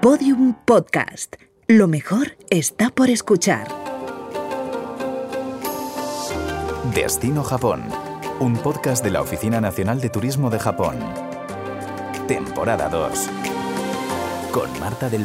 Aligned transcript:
Podium 0.00 0.54
Podcast. 0.64 1.34
Lo 1.66 1.88
mejor 1.88 2.36
está 2.50 2.90
por 2.90 3.10
escuchar. 3.10 3.66
Destino 6.94 7.42
Japón. 7.42 7.82
Un 8.38 8.56
podcast 8.58 9.02
de 9.02 9.10
la 9.10 9.22
Oficina 9.22 9.60
Nacional 9.60 10.00
de 10.00 10.08
Turismo 10.08 10.50
de 10.50 10.60
Japón. 10.60 11.00
Temporada 12.28 12.88
2. 12.88 13.28
Con 14.52 14.78
Marta 14.78 15.10
del 15.10 15.24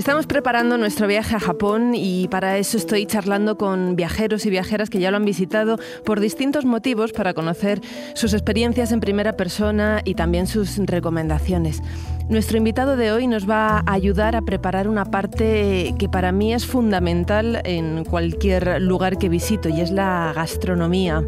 Estamos 0.00 0.26
preparando 0.26 0.78
nuestro 0.78 1.06
viaje 1.06 1.36
a 1.36 1.40
Japón 1.40 1.94
y 1.94 2.26
para 2.28 2.56
eso 2.56 2.78
estoy 2.78 3.04
charlando 3.04 3.58
con 3.58 3.96
viajeros 3.96 4.46
y 4.46 4.50
viajeras 4.50 4.88
que 4.88 4.98
ya 4.98 5.10
lo 5.10 5.18
han 5.18 5.26
visitado 5.26 5.78
por 6.06 6.20
distintos 6.20 6.64
motivos 6.64 7.12
para 7.12 7.34
conocer 7.34 7.82
sus 8.14 8.32
experiencias 8.32 8.92
en 8.92 9.00
primera 9.00 9.34
persona 9.34 10.00
y 10.06 10.14
también 10.14 10.46
sus 10.46 10.78
recomendaciones. 10.78 11.82
Nuestro 12.30 12.58
invitado 12.58 12.96
de 12.96 13.10
hoy 13.10 13.26
nos 13.26 13.50
va 13.50 13.78
a 13.78 13.92
ayudar 13.92 14.36
a 14.36 14.42
preparar 14.42 14.86
una 14.86 15.04
parte 15.04 15.92
que 15.98 16.08
para 16.08 16.30
mí 16.30 16.54
es 16.54 16.64
fundamental 16.64 17.60
en 17.64 18.04
cualquier 18.04 18.80
lugar 18.80 19.18
que 19.18 19.28
visito 19.28 19.68
y 19.68 19.80
es 19.80 19.90
la 19.90 20.32
gastronomía. 20.32 21.24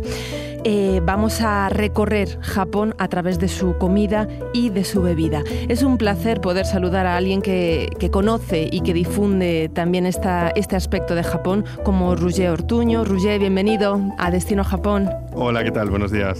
Eh, 0.62 1.00
vamos 1.04 1.40
a 1.40 1.68
recorrer 1.70 2.38
Japón 2.40 2.94
a 2.98 3.08
través 3.08 3.40
de 3.40 3.48
su 3.48 3.76
comida 3.78 4.28
y 4.54 4.70
de 4.70 4.84
su 4.84 5.02
bebida. 5.02 5.42
Es 5.68 5.82
un 5.82 5.98
placer 5.98 6.40
poder 6.40 6.66
saludar 6.66 7.04
a 7.06 7.16
alguien 7.16 7.42
que, 7.42 7.88
conoce 8.12 8.68
y 8.70 8.82
que 8.82 8.94
difunde 8.94 9.72
también 9.74 10.06
esta, 10.06 10.50
este 10.50 10.76
aspecto 10.76 11.16
de 11.16 11.24
Japón, 11.24 11.64
como 11.82 12.14
Roger 12.14 12.50
Ortuño. 12.50 13.04
Roger, 13.04 13.40
bienvenido 13.40 14.00
a 14.18 14.30
Destino 14.30 14.62
Japón. 14.62 15.10
Hola, 15.34 15.64
¿qué 15.64 15.72
tal? 15.72 15.90
Buenos 15.90 16.12
días. 16.12 16.38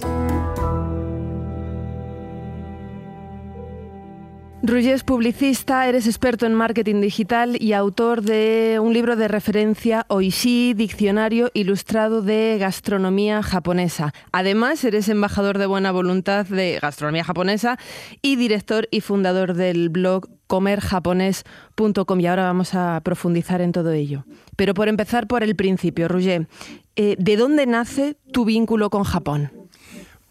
Ruger 4.65 4.93
es 4.93 5.03
publicista, 5.03 5.89
eres 5.89 6.07
experto 6.07 6.45
en 6.45 6.53
marketing 6.53 7.01
digital 7.01 7.61
y 7.61 7.73
autor 7.73 8.21
de 8.21 8.79
un 8.81 8.93
libro 8.93 9.17
de 9.17 9.27
referencia 9.27 10.05
Oishi, 10.07 10.73
Diccionario 10.73 11.51
Ilustrado 11.53 12.21
de 12.21 12.55
Gastronomía 12.57 13.43
Japonesa. 13.43 14.13
Además, 14.31 14.81
eres 14.85 15.09
embajador 15.09 15.57
de 15.57 15.65
buena 15.65 15.91
voluntad 15.91 16.45
de 16.45 16.79
gastronomía 16.81 17.25
japonesa 17.25 17.77
y 18.21 18.37
director 18.37 18.87
y 18.89 19.01
fundador 19.01 19.53
del 19.53 19.89
blog 19.89 20.29
comerjaponés.com 20.47 22.19
y 22.21 22.27
ahora 22.27 22.43
vamos 22.43 22.73
a 22.73 23.01
profundizar 23.03 23.59
en 23.59 23.73
todo 23.73 23.91
ello. 23.91 24.23
Pero 24.55 24.73
por 24.73 24.87
empezar 24.87 25.27
por 25.27 25.43
el 25.43 25.57
principio, 25.57 26.07
Ruger, 26.07 26.47
eh, 26.95 27.17
¿de 27.19 27.35
dónde 27.35 27.65
nace 27.65 28.15
tu 28.31 28.45
vínculo 28.45 28.89
con 28.89 29.03
Japón? 29.03 29.51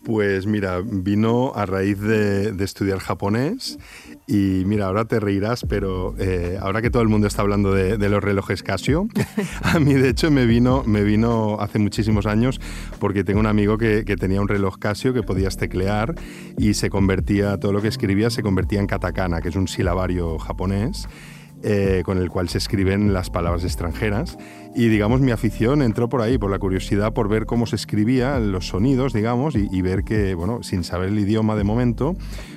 Pues 0.04 0.46
mira, 0.46 0.80
vino 0.82 1.52
a 1.54 1.64
raíz 1.64 2.00
de 2.00 2.56
estudiar 2.64 2.98
japonés 2.98 3.78
y 4.32 4.64
mira, 4.64 4.86
ahora 4.86 5.04
te 5.04 5.20
reirás, 5.20 5.66
pero 5.68 6.14
eh, 6.18 6.56
ahora 6.58 6.80
que 6.80 6.88
todo 6.88 7.02
el 7.02 7.08
mundo 7.08 7.26
está 7.26 7.42
hablando 7.42 7.74
de, 7.74 8.08
los 8.08 8.24
relojes 8.24 8.62
Casio, 8.62 9.06
a 9.62 9.78
mí 9.78 9.92
de 9.92 10.08
hecho 10.08 10.30
me 10.30 10.46
vino, 10.46 10.84
me 10.86 11.02
vino 11.04 11.58
hace 11.60 11.78
muchísimos 11.78 12.24
años 12.24 12.58
porque 12.98 13.24
tengo 13.24 13.40
un 13.40 13.46
amigo 13.46 13.76
que, 13.76 14.06
que, 14.06 14.16
tenía 14.16 14.40
un 14.40 14.48
reloj 14.48 14.78
Casio 14.78 15.12
que 15.12 15.22
podías 15.22 15.58
teclear 15.58 16.14
y 16.56 16.72
se 16.72 16.88
convertía, 16.88 17.60
todo 17.60 17.74
lo 17.74 17.82
que 17.82 17.88
escribía 17.88 18.30
se 18.30 18.42
convertía 18.42 18.80
en 18.80 18.86
katakana, 18.86 19.42
que 19.42 19.50
es 19.50 19.56
un 19.56 19.68
silabario 19.68 20.38
japonés. 20.38 21.06
Eh, 21.64 22.02
con 22.04 22.18
el 22.18 22.28
cual 22.28 22.48
se 22.48 22.58
escriben 22.58 23.12
las 23.12 23.30
palabras 23.30 23.62
extranjeras. 23.62 24.36
Y 24.74 24.88
digamos, 24.88 25.20
mi 25.20 25.30
afición 25.30 25.80
entró 25.82 26.08
por 26.08 26.20
ahí, 26.20 26.36
por 26.36 26.50
la 26.50 26.58
curiosidad 26.58 27.12
por 27.12 27.28
ver 27.28 27.46
cómo 27.46 27.66
se 27.66 27.76
escribían 27.76 28.50
los 28.50 28.66
sonidos, 28.66 29.12
digamos, 29.12 29.54
y, 29.54 29.80
ver 29.80 30.02
que, 30.02 30.34
bueno, 30.34 30.64
sin 30.64 30.82
saber 30.82 31.10
el 31.10 31.18
idioma 31.20 31.54
de 31.54 31.62
momento, 31.62 32.16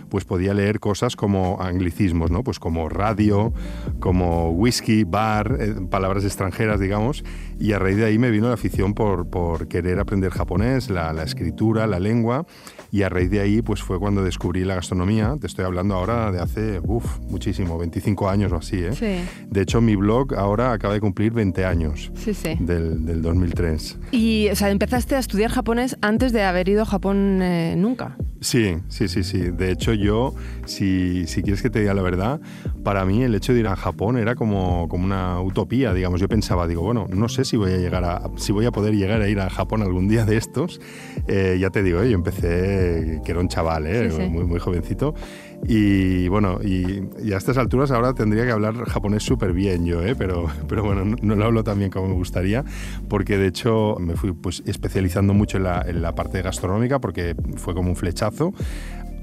pues 0.09 0.25
podía 0.25 0.55
leer 0.55 0.79
cosas 0.79 1.16
como 1.16 1.61
anglicismos, 1.61 2.31
¿no? 2.31 2.43
Pues 2.43 2.57
como 2.57 2.89
radio, 2.89 3.53
como 3.99 4.49
whisky, 4.49 5.03
bar, 5.03 5.55
eh, 5.59 5.75
palabras 5.87 6.23
extranjeras, 6.23 6.79
digamos. 6.79 7.23
Y 7.59 7.73
a 7.73 7.79
raíz 7.79 7.97
de 7.97 8.05
ahí 8.05 8.17
me 8.17 8.31
vino 8.31 8.47
la 8.47 8.55
afición 8.55 8.95
por, 8.95 9.29
por 9.29 9.67
querer 9.67 9.99
aprender 9.99 10.31
japonés, 10.31 10.89
la 10.89 11.11
escritura, 11.22 11.85
la 11.85 11.99
lengua 11.99 12.47
y 12.91 13.03
a 13.03 13.09
raíz 13.09 13.29
de 13.29 13.40
ahí 13.40 13.62
pues 13.62 13.81
fue 13.81 14.00
cuando 14.00 14.23
descubrí 14.23 14.63
la 14.63 14.75
gastronomía. 14.75 15.35
Te 15.40 15.47
estoy 15.47 15.66
hablando 15.66 15.96
ahora 15.96 16.31
de 16.31 16.41
hace, 16.41 16.79
uff, 16.84 17.19
muchísimo, 17.29 17.78
25 17.78 18.29
años 18.29 18.51
o 18.51 18.57
así. 18.57 18.78
¿eh? 18.78 18.94
Sí. 18.94 19.46
De 19.50 19.62
hecho, 19.62 19.81
mi 19.81 19.96
blog 19.96 20.34
ahora 20.35 20.72
acaba 20.72 20.94
de 20.94 21.01
cumplir 21.01 21.34
20 21.34 21.66
años 21.66 22.12
sí, 22.16 22.34
sí. 22.34 22.56
Del, 22.59 23.06
del 23.06 23.22
2003. 23.22 24.00
Y, 24.12 24.50
o 24.51 24.56
sea, 24.56 24.69
empezaste 24.69 25.16
a 25.16 25.19
estudiar 25.19 25.51
japonés 25.51 25.97
antes 26.01 26.34
de 26.34 26.44
haber 26.44 26.69
ido 26.69 26.84
a 26.84 26.85
Japón 26.85 27.41
eh, 27.41 27.75
nunca. 27.78 28.18
Sí, 28.41 28.78
sí, 28.90 29.07
sí, 29.07 29.23
sí. 29.23 29.40
De 29.40 29.72
hecho, 29.72 29.94
yo, 29.94 30.35
si, 30.66 31.25
si, 31.25 31.41
quieres 31.41 31.62
que 31.62 31.69
te 31.69 31.79
diga 31.79 31.94
la 31.94 32.03
verdad, 32.03 32.40
para 32.84 33.03
mí 33.06 33.23
el 33.23 33.34
hecho 33.34 33.53
de 33.53 33.62
ir 33.62 33.67
a 33.67 33.75
Japón 33.75 34.17
era 34.17 34.35
como, 34.35 34.88
como 34.88 35.06
una 35.06 35.41
utopía, 35.41 35.94
digamos. 35.94 36.22
Yo 36.22 36.28
pensaba, 36.28 36.67
digo, 36.67 36.84
bueno, 36.84 37.07
no 37.09 37.28
sé 37.28 37.44
si 37.44 37.57
voy 37.57 37.72
a 37.72 37.78
llegar 37.78 38.03
a, 38.03 38.29
si 38.35 38.52
voy 38.52 38.66
a 38.66 38.72
poder 38.72 38.94
llegar 38.94 39.22
a 39.22 39.28
ir 39.28 39.40
a 39.40 39.50
Japón 39.50 39.81
algún 39.81 40.07
día 40.07 40.25
de 40.25 40.38
estos. 40.38 40.79
Eh, 41.28 41.57
ya 41.59 41.72
te 41.72 41.81
digo, 41.81 42.03
yo 42.03 42.13
empecé 42.13 42.74
que 43.23 43.31
era 43.31 43.39
un 43.39 43.47
chaval, 43.47 43.87
¿eh? 43.87 44.09
Muy, 44.29 44.45
muy 44.45 44.59
jovencito. 44.59 45.13
Y 45.67 46.27
bueno, 46.27 46.59
y, 46.63 47.33
a 47.33 47.37
estas 47.37 47.57
alturas 47.57 47.89
ahora 47.91 48.13
tendría 48.13 48.45
que 48.45 48.51
hablar 48.51 48.75
japonés 48.85 49.23
súper 49.23 49.53
bien 49.53 49.85
yo, 49.85 50.03
¿eh? 50.03 50.15
pero, 50.15 50.47
pero 50.67 50.83
bueno, 50.83 51.15
no, 51.21 51.35
lo 51.35 51.45
hablo 51.45 51.63
tan 51.63 51.79
bien 51.79 51.89
como 51.89 52.09
me 52.09 52.13
gustaría, 52.13 52.63
porque 53.07 53.37
de 53.37 53.47
hecho 53.47 53.97
me 53.99 54.15
fui 54.15 54.33
pues, 54.33 54.61
especializando 54.65 55.33
mucho 55.33 55.57
en 55.57 55.63
la, 55.63 55.83
en 55.87 56.01
la 56.01 56.13
parte 56.13 56.41
gastronómica, 56.41 56.99
porque 56.99 57.35
fue 57.55 57.73
como 57.73 57.89
un 57.89 57.95
flechazo 57.95 58.53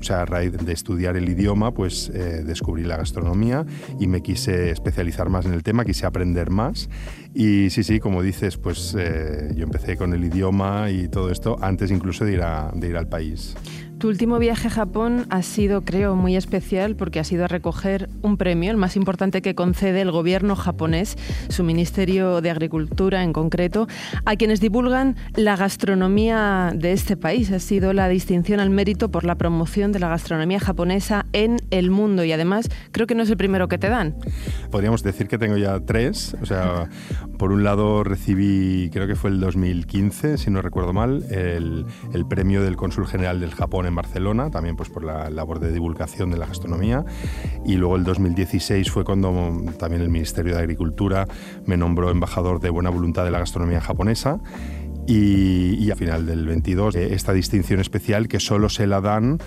o 0.02 0.04
sea, 0.04 0.22
a 0.22 0.24
raíz 0.26 0.50
de 0.52 0.72
estudiar 0.72 1.16
el 1.16 1.28
idioma, 1.28 1.72
pues 1.72 2.10
eh, 2.12 2.42
descubrí 2.44 2.82
la 2.82 2.96
gastronomía 2.96 3.64
y 4.00 4.08
me 4.08 4.20
quise 4.20 4.72
especializar 4.72 5.28
más 5.28 5.46
en 5.46 5.52
el 5.52 5.62
tema, 5.62 5.84
quise 5.84 6.06
aprender 6.06 6.50
más. 6.50 6.90
Y 7.32 7.70
sí, 7.70 7.84
sí, 7.84 8.00
como 8.00 8.20
dices, 8.20 8.56
pues 8.56 8.96
eh, 8.98 9.52
yo 9.54 9.62
empecé 9.62 9.96
con 9.96 10.12
el 10.12 10.24
idioma 10.24 10.90
y 10.90 11.06
todo 11.06 11.30
esto 11.30 11.56
antes 11.60 11.92
incluso 11.92 12.24
de 12.24 12.32
ir, 12.32 12.42
a, 12.42 12.72
de 12.74 12.88
ir 12.88 12.96
al 12.96 13.08
país. 13.08 13.54
Tu 14.02 14.08
último 14.08 14.40
viaje 14.40 14.66
a 14.66 14.70
Japón 14.72 15.26
ha 15.30 15.42
sido, 15.42 15.84
creo, 15.84 16.16
muy 16.16 16.34
especial 16.34 16.96
porque 16.96 17.20
ha 17.20 17.24
sido 17.24 17.44
a 17.44 17.46
recoger 17.46 18.08
un 18.22 18.36
premio, 18.36 18.72
el 18.72 18.76
más 18.76 18.96
importante 18.96 19.42
que 19.42 19.54
concede 19.54 20.00
el 20.00 20.10
gobierno 20.10 20.56
japonés, 20.56 21.16
su 21.50 21.62
Ministerio 21.62 22.40
de 22.40 22.50
Agricultura 22.50 23.22
en 23.22 23.32
concreto, 23.32 23.86
a 24.24 24.34
quienes 24.34 24.60
divulgan 24.60 25.14
la 25.36 25.54
gastronomía 25.54 26.72
de 26.74 26.90
este 26.90 27.16
país. 27.16 27.52
Ha 27.52 27.60
sido 27.60 27.92
la 27.92 28.08
distinción 28.08 28.58
al 28.58 28.70
mérito 28.70 29.08
por 29.08 29.22
la 29.22 29.36
promoción 29.36 29.92
de 29.92 30.00
la 30.00 30.08
gastronomía 30.08 30.58
japonesa 30.58 31.26
en 31.32 31.58
el 31.70 31.92
mundo 31.92 32.24
y 32.24 32.32
además 32.32 32.70
creo 32.90 33.06
que 33.06 33.14
no 33.14 33.22
es 33.22 33.30
el 33.30 33.36
primero 33.36 33.68
que 33.68 33.78
te 33.78 33.88
dan. 33.88 34.16
Podríamos 34.72 35.04
decir 35.04 35.28
que 35.28 35.38
tengo 35.38 35.56
ya 35.58 35.78
tres. 35.78 36.36
O 36.42 36.46
sea, 36.46 36.88
por 37.38 37.52
un 37.52 37.62
lado 37.62 38.02
recibí, 38.02 38.90
creo 38.92 39.06
que 39.06 39.14
fue 39.14 39.30
el 39.30 39.38
2015, 39.38 40.38
si 40.38 40.50
no 40.50 40.60
recuerdo 40.60 40.92
mal, 40.92 41.24
el, 41.30 41.86
el 42.12 42.26
premio 42.26 42.62
del 42.62 42.74
cónsul 42.74 43.06
general 43.06 43.38
del 43.38 43.54
Japón 43.54 43.91
Barcelona, 43.94 44.50
también 44.50 44.76
pues 44.76 44.88
por 44.88 45.04
la 45.04 45.30
labor 45.30 45.60
de 45.60 45.72
divulgación 45.72 46.30
de 46.30 46.38
la 46.38 46.46
gastronomía. 46.46 47.04
Y 47.64 47.74
luego 47.76 47.96
el 47.96 48.04
2016 48.04 48.90
fue 48.90 49.04
cuando 49.04 49.30
también 49.78 50.02
el 50.02 50.08
Ministerio 50.08 50.54
de 50.54 50.60
Agricultura 50.60 51.26
me 51.66 51.76
nombró 51.76 52.10
embajador 52.10 52.60
de 52.60 52.70
buena 52.70 52.90
voluntad 52.90 53.24
de 53.24 53.30
la 53.30 53.38
gastronomía 53.38 53.80
japonesa. 53.80 54.40
Y, 55.06 55.74
y, 55.84 55.90
a 55.90 55.96
final 55.96 56.26
del 56.26 56.46
22 56.46 56.94
eh, 56.94 57.14
esta 57.14 57.32
distinción 57.32 57.80
especial 57.80 58.28
que 58.28 58.38
solo 58.38 58.68
se 58.68 58.86
la 58.86 59.00
dan 59.00 59.38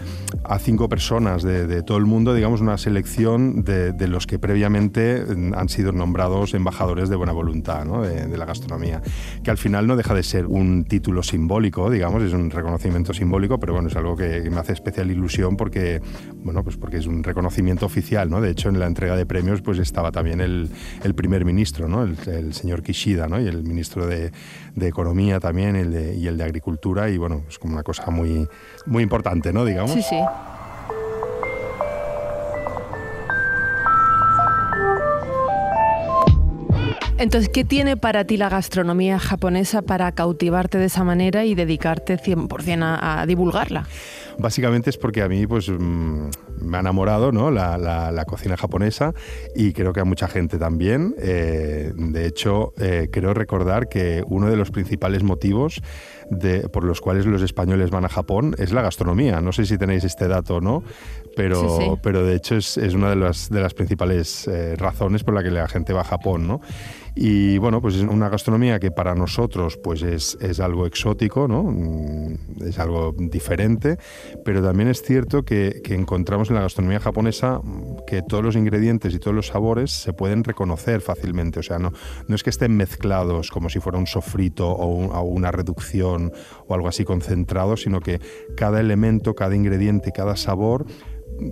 a 0.43 0.59
cinco 0.59 0.89
personas 0.89 1.43
de, 1.43 1.81
todo 1.81 1.97
el 1.97 2.05
mundo, 2.05 2.33
digamos 2.33 2.59
una 2.59 2.78
selección 2.78 3.63
de, 3.63 4.07
los 4.07 4.28
que 4.28 4.37
previamente 4.37 5.23
mm, 5.23 5.53
han 5.55 5.69
sido 5.69 5.93
nombrados 5.93 6.53
embajadores 6.53 7.07
de 7.09 7.16
buena 7.16 7.31
voluntad 7.31 7.85
¿no? 7.85 8.02
de, 8.02 8.28
de, 8.28 8.37
la 8.37 8.46
gastronomía, 8.46 9.02
que 9.43 9.49
al 9.49 9.57
final 9.57 9.87
no 9.87 9.96
deja 9.96 10.13
de 10.13 10.23
ser 10.23 10.46
un 10.46 10.84
título 10.84 11.23
simbólico, 11.23 11.90
digamos, 11.90 12.22
es 12.23 12.34
un 12.34 12.49
reconocimiento 12.51 13.13
simbólico, 13.13 13.59
pero 13.59 13.73
bueno, 13.73 13.87
es 13.87 13.96
algo 13.96 14.16
que, 14.16 14.49
me 14.49 14.59
hace 14.59 14.73
especial 14.73 15.09
ilusión 15.09 15.58
porque, 15.58 16.01
bueno, 16.43 16.63
pues 16.63 16.78
porque 16.78 16.97
es 16.97 17.08
un 17.08 17.23
reconocimiento 17.23 17.85
oficial, 17.85 18.29
¿no? 18.29 18.41
De 18.41 18.51
hecho, 18.51 18.69
en 18.69 18.79
la 18.79 18.87
entrega 18.87 19.16
de 19.16 19.25
premios 19.25 19.61
pues 19.61 19.79
estaba 19.79 20.11
también 20.11 20.41
el, 20.41 20.69
el 21.03 21.16
primer 21.16 21.46
ministro, 21.46 21.87
¿no? 21.87 22.03
El, 22.03 22.17
el, 22.28 22.53
señor 22.53 22.84
Kishida, 22.84 23.28
¿no? 23.28 23.40
Y 23.41 23.47
el 23.47 23.63
ministro 23.63 24.05
de, 24.05 24.31
de 24.75 24.87
Economía 24.87 25.39
también 25.39 25.75
el 25.75 25.91
de, 25.91 26.16
y 26.16 26.27
el 26.27 26.37
de 26.37 26.43
Agricultura 26.43 27.09
y 27.09 27.17
bueno, 27.17 27.43
es 27.47 27.57
como 27.57 27.73
una 27.73 27.83
cosa 27.83 28.11
muy, 28.11 28.47
muy 28.85 29.03
importante, 29.03 29.53
¿no? 29.53 29.66
Digamos. 29.66 29.91
Sí, 29.91 30.01
sí. 30.01 30.17
Entonces, 37.17 37.49
¿qué 37.49 37.63
tiene 37.63 37.95
para 37.95 38.25
ti 38.25 38.35
la 38.35 38.49
gastronomía 38.49 39.19
japonesa 39.19 39.81
para 39.81 40.11
cautivarte 40.11 40.77
de 40.77 40.85
esa 40.85 41.05
manera 41.05 41.45
y 41.45 41.55
dedicarte 41.55 42.17
100% 42.17 42.83
a, 42.83 43.22
a 43.22 43.25
divulgarla? 43.25 43.87
Básicamente 44.37 44.90
es 44.90 44.97
porque 44.97 45.22
a 45.22 45.28
mí 45.28 45.47
pues 45.47 45.70
mm, 45.70 46.29
me 46.61 46.78
ha 46.78 46.79
enamorado 46.79 47.32
¿no? 47.32 47.52
la, 47.52 48.26
cocina 48.28 48.58
japonesa 48.58 49.14
y 49.55 49.73
creo 49.73 49.93
que 49.93 49.99
a 49.99 50.05
mucha 50.05 50.28
gente 50.28 50.58
también. 50.58 51.16
Eh, 51.20 51.93
de 51.96 52.26
hecho, 52.26 52.73
eh, 52.78 53.09
creo 53.11 53.34
recordar 53.34 53.87
que 53.87 54.23
uno 54.28 54.49
de 54.49 54.55
los 54.55 54.72
principales 54.72 55.23
motivos 55.23 55.82
de, 56.29 56.67
por 56.70 56.84
los 56.84 57.02
cuales 57.02 57.26
los 57.26 57.41
españoles 57.41 57.91
van 57.91 58.05
a 58.05 58.09
Japón 58.09 58.55
es 58.58 58.72
la 58.72 58.82
gastronomía. 58.82 59.41
No 59.41 59.52
sé 59.52 59.66
si 59.66 59.78
tenéis 59.78 60.03
este 60.03 60.28
dato 60.28 60.55
o 60.55 60.61
no, 60.61 60.84
pero, 61.35 61.99
pero 62.02 62.26
de 62.26 62.35
hecho 62.35 62.55
es, 62.55 62.78
es, 62.78 62.93
una 62.93 63.09
de 63.09 63.16
las, 63.16 63.49
de 63.49 63.61
las 63.61 63.73
principales 63.73 64.47
eh, 64.47 64.76
razones 64.76 65.23
por 65.23 65.34
la 65.34 65.43
que 65.43 65.52
la 65.52 65.67
gente 65.67 65.93
va 65.93 66.02
a 66.02 66.05
Japón. 66.05 66.47
¿no? 66.47 66.61
Y 67.17 67.58
bueno, 67.59 67.82
pues 67.82 67.96
es 67.96 68.02
una 68.02 68.28
gastronomía 68.28 68.78
que 68.78 68.91
para 68.91 69.16
nosotros 69.16 69.78
pues 69.78 70.03
es, 70.03 70.37
es 70.41 70.59
algo 70.59 70.85
exótico, 70.85 71.47
¿no? 71.47 71.64
Mm, 71.64 72.64
es 72.67 72.78
algo 72.78 73.16
diferente, 73.17 73.97
pero 74.43 74.61
también 74.61 74.90
es 74.90 75.02
cierto 75.02 75.43
que, 75.43 75.82
que, 75.82 75.96
encontramos 75.96 76.49
en 76.49 76.55
la 76.55 76.61
gastronomía 76.61 76.99
japonesa 76.99 77.61
que 78.05 78.22
todos 78.22 78.43
los 78.43 78.58
ingredientes 78.58 79.14
y 79.14 79.20
todos 79.20 79.34
los 79.34 79.47
sabores 79.47 79.91
se 79.91 80.11
pueden 80.11 80.43
reconocer 80.43 80.99
fácilmente. 80.99 81.61
O 81.61 81.64
sea, 81.64 81.79
no, 81.79 81.93
no 82.28 82.35
es 82.35 82.43
que 82.43 82.49
estén 82.49 82.76
mezclados 82.76 83.49
como 83.49 83.70
si 83.70 83.79
fuera 83.79 83.97
un 83.97 84.08
sofrito 84.08 84.70
o, 84.70 85.05
o 85.05 85.22
una 85.22 85.52
reducción 85.52 86.34
o 86.67 86.73
algo 86.73 86.90
así 86.90 87.05
concentrado, 87.05 87.78
sino 87.78 88.02
que 88.02 88.20
cada 88.58 88.82
elemento, 88.82 89.35
cada 89.35 89.55
ingrediente, 89.55 90.11
cada 90.11 90.35
sabor 90.35 90.85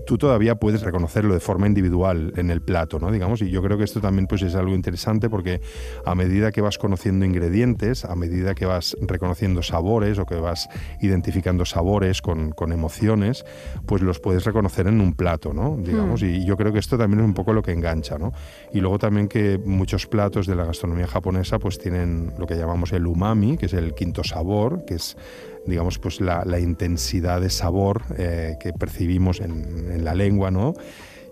tú 0.05 0.17
todavía 0.17 0.55
puedes 0.55 0.81
reconocerlo 0.81 1.33
de 1.33 1.39
forma 1.39 1.67
individual 1.67 2.33
en 2.35 2.49
el 2.49 2.61
plato, 2.61 2.99
¿no? 2.99 3.11
Digamos, 3.11 3.41
y 3.41 3.49
yo 3.49 3.61
creo 3.61 3.77
que 3.77 3.83
esto 3.83 4.01
también 4.01 4.27
pues, 4.27 4.41
es 4.41 4.55
algo 4.55 4.73
interesante 4.73 5.29
porque 5.29 5.61
a 6.05 6.15
medida 6.15 6.51
que 6.51 6.61
vas 6.61 6.77
conociendo 6.77 7.25
ingredientes, 7.25 8.05
a 8.05 8.15
medida 8.15 8.55
que 8.55 8.65
vas 8.65 8.95
reconociendo 9.01 9.61
sabores 9.61 10.19
o 10.19 10.25
que 10.25 10.35
vas 10.35 10.69
identificando 11.01 11.65
sabores 11.65 12.21
con, 12.21 12.51
con 12.51 12.71
emociones, 12.71 13.45
pues 13.85 14.01
los 14.01 14.19
puedes 14.19 14.43
reconocer 14.45 14.87
en 14.87 15.01
un 15.01 15.13
plato, 15.13 15.53
¿no? 15.53 15.77
Digamos, 15.77 16.21
hmm. 16.21 16.25
y 16.25 16.45
yo 16.45 16.57
creo 16.57 16.71
que 16.73 16.79
esto 16.79 16.97
también 16.97 17.21
es 17.21 17.25
un 17.25 17.33
poco 17.33 17.53
lo 17.53 17.61
que 17.61 17.71
engancha, 17.71 18.17
¿no? 18.17 18.33
Y 18.73 18.79
luego 18.79 18.99
también 18.99 19.27
que 19.27 19.59
muchos 19.63 20.07
platos 20.07 20.47
de 20.47 20.55
la 20.55 20.65
gastronomía 20.65 21.07
japonesa 21.07 21.59
pues 21.59 21.77
tienen 21.77 22.33
lo 22.37 22.47
que 22.47 22.55
llamamos 22.55 22.91
el 22.93 23.07
umami, 23.07 23.57
que 23.57 23.67
es 23.67 23.73
el 23.73 23.93
quinto 23.93 24.23
sabor, 24.23 24.85
que 24.85 24.95
es 24.95 25.17
digamos, 25.65 25.97
pues 25.99 26.19
la, 26.19 26.43
intensidad 26.59 27.41
de 27.41 27.49
sabor 27.49 28.03
eh, 28.17 28.55
que 28.59 28.73
percibimos 28.73 29.39
en, 29.39 29.72
la 29.99 30.15
lengua, 30.15 30.51
¿no? 30.51 30.73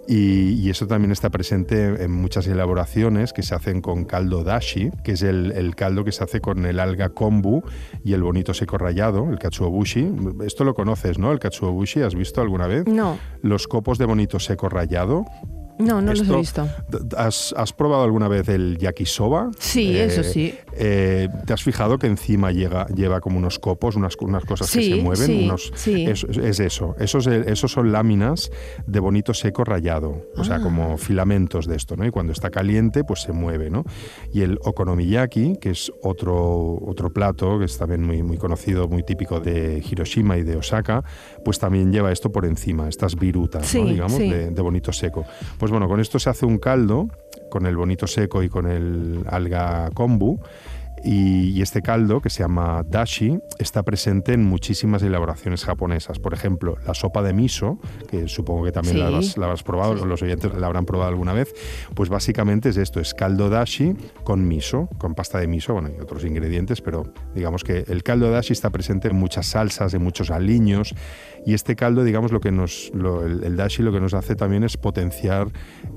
Y, 0.07 0.69
eso 0.69 0.87
también 0.87 1.11
está 1.11 1.29
presente 1.29 2.03
en 2.03 2.11
muchas 2.11 2.47
elaboraciones 2.47 3.33
que 3.33 3.43
se 3.43 3.55
hacen 3.55 3.81
con 3.81 4.05
caldo 4.05 4.43
dashi, 4.43 4.89
que 5.03 5.13
es 5.13 5.21
el, 5.21 5.73
caldo 5.75 6.03
que 6.03 6.11
se 6.11 6.23
hace 6.23 6.41
con 6.41 6.65
el 6.65 6.79
alga 6.79 7.09
kombu 7.09 7.61
y 8.03 8.13
el 8.13 8.23
bonito 8.23 8.53
seco 8.53 8.77
rallado, 8.77 9.29
el 9.31 9.39
katsuobushi. 9.39 10.13
Esto 10.45 10.63
lo 10.63 10.73
conoces, 10.73 11.17
¿no? 11.17 11.31
El 11.31 11.39
katsuobushi, 11.39 12.01
¿has 12.01 12.15
visto 12.15 12.41
alguna 12.41 12.67
vez? 12.67 12.87
No. 12.87 13.17
Los 13.41 13.67
copos 13.67 13.97
de 13.97 14.05
bonito 14.05 14.39
seco 14.39 14.69
rallado 14.69 15.25
no, 15.81 16.01
no 16.01 16.13
los 16.13 16.27
he 16.27 16.35
visto. 16.37 16.67
¿has, 17.17 17.73
probado 17.73 18.03
alguna 18.03 18.27
vez 18.27 18.49
el 18.49 18.77
yakisoba? 18.77 19.51
Sí, 19.59 19.97
eh, 19.97 20.05
eso 20.05 20.23
sí. 20.23 20.55
Eh, 20.73 21.27
¿Te 21.45 21.53
has 21.53 21.63
fijado 21.63 21.97
que 21.97 22.07
encima 22.07 22.51
llega, 22.51 22.87
lleva 22.87 23.19
como 23.21 23.37
unos 23.37 23.59
copos, 23.59 23.95
unas, 23.95 24.15
unas 24.17 24.45
cosas 24.45 24.71
que 24.71 24.83
se 24.83 24.95
mueven? 24.95 25.27
Sí, 25.27 25.45
unos, 25.45 25.71
sí. 25.75 26.05
Es, 26.05 26.23
eso. 26.59 26.95
Esos, 26.99 27.27
esos 27.27 27.71
son 27.71 27.91
láminas 27.91 28.51
de 28.85 28.99
bonito 28.99 29.33
seco 29.33 29.63
rallado. 29.63 30.27
O 30.35 30.43
sea, 30.43 30.59
como 30.59 30.93
ah. 30.93 30.97
filamentos 30.97 31.67
de 31.67 31.75
esto, 31.75 31.95
¿no? 31.95 32.05
Y 32.05 32.11
cuando 32.11 32.33
está 32.33 32.49
caliente, 32.49 33.03
pues 33.03 33.21
se 33.21 33.31
mueve, 33.31 33.69
¿no? 33.69 33.83
Y 34.33 34.41
el 34.41 34.59
okonomiyaki, 34.63 35.57
que 35.59 35.71
es 35.71 35.91
otro, 36.01 36.79
otro 36.85 37.11
plato 37.11 37.59
que 37.59 37.65
es 37.65 37.77
también 37.77 38.03
muy, 38.03 38.23
muy 38.23 38.37
conocido, 38.37 38.87
muy 38.87 39.03
típico 39.03 39.39
de 39.39 39.83
Hiroshima 39.89 40.37
y 40.37 40.43
de 40.43 40.55
Osaka, 40.55 41.03
pues 41.43 41.59
también 41.59 41.91
lleva 41.91 42.11
esto 42.11 42.31
por 42.31 42.45
encima, 42.45 42.87
estas 42.87 43.15
virutas, 43.15 43.73
¿no? 43.75 43.85
digamos, 43.85 44.19
de, 44.19 44.51
de 44.51 44.61
bonito 44.61 44.91
seco. 44.91 45.25
Pues 45.57 45.71
bueno, 45.71 45.87
con 45.87 45.99
esto 45.99 46.19
se 46.19 46.29
hace 46.29 46.45
un 46.45 46.57
caldo, 46.57 47.09
con 47.49 47.65
el 47.65 47.75
bonito 47.75 48.07
seco 48.07 48.43
y 48.43 48.49
con 48.49 48.67
el 48.67 49.23
alga 49.27 49.89
kombu, 49.93 50.39
y, 51.03 51.61
este 51.61 51.81
caldo, 51.81 52.21
que 52.21 52.29
se 52.29 52.43
llama 52.43 52.83
dashi, 52.87 53.39
está 53.59 53.83
presente 53.83 54.33
en 54.33 54.43
muchísimas 54.43 55.03
elaboraciones 55.03 55.63
japonesas. 55.63 56.19
Por 56.19 56.33
ejemplo, 56.33 56.77
la 56.85 56.93
sopa 56.93 57.21
de 57.21 57.33
miso, 57.33 57.79
que 58.09 58.27
supongo 58.27 58.65
que 58.65 58.71
también 58.71 58.99
la, 58.99 59.07
habrás, 59.07 59.63
probado, 59.63 60.05
los 60.05 60.21
oyentes 60.21 60.53
la 60.53 60.67
habrán 60.67 60.85
probado 60.85 61.09
alguna 61.09 61.33
vez, 61.33 61.53
pues 61.93 62.09
básicamente 62.09 62.69
es 62.69 62.77
esto, 62.77 62.99
es 62.99 63.13
caldo 63.13 63.49
dashi 63.49 63.95
con 64.23 64.47
miso, 64.47 64.89
con 64.97 65.15
pasta 65.15 65.39
de 65.39 65.47
miso, 65.47 65.73
bueno, 65.73 65.89
y 65.95 66.01
otros 66.01 66.25
ingredientes, 66.25 66.81
pero 66.81 67.11
digamos 67.35 67.63
que 67.63 67.85
el 67.87 68.03
caldo 68.03 68.31
dashi 68.31 68.53
está 68.53 68.69
presente 68.69 69.07
en 69.07 69.15
muchas 69.15 69.47
salsas, 69.47 69.93
en 69.93 70.03
muchos 70.03 70.31
aliños, 70.31 70.95
y 71.45 71.53
este 71.53 71.75
caldo, 71.75 72.03
digamos, 72.03 72.31
lo 72.31 72.39
que 72.39 72.51
nos, 72.51 72.91
el, 72.93 73.55
dashi 73.55 73.81
lo 73.81 73.91
que 73.91 73.99
nos 73.99 74.13
hace 74.13 74.35
también 74.35 74.63
es 74.63 74.77
potenciar 74.77 75.47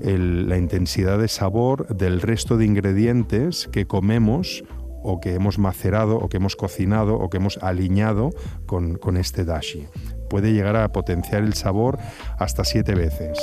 la 0.01 0.57
intensidad 0.57 1.19
de 1.19 1.27
sabor 1.27 1.95
del 1.95 2.21
resto 2.21 2.57
de 2.57 2.65
ingredientes 2.65 3.69
que 3.71 3.85
comemos 3.85 4.63
o 5.05 5.19
que 5.19 5.35
hemos 5.35 5.57
macerado 5.57 6.17
o 6.17 6.27
que 6.29 6.37
hemos 6.37 6.55
cocinado 6.55 7.15
o 7.15 7.29
que 7.29 7.37
hemos 7.37 7.57
aliñado 7.61 8.31
con, 8.65 8.97
con 8.97 9.17
este 9.17 9.45
dashi. 9.45 9.87
Puede 10.29 10.53
llegar 10.53 10.75
a 10.75 10.91
potenciar 10.91 11.43
el 11.43 11.53
sabor 11.53 11.99
hasta 12.39 12.63
siete 12.63 12.95
veces. 12.95 13.37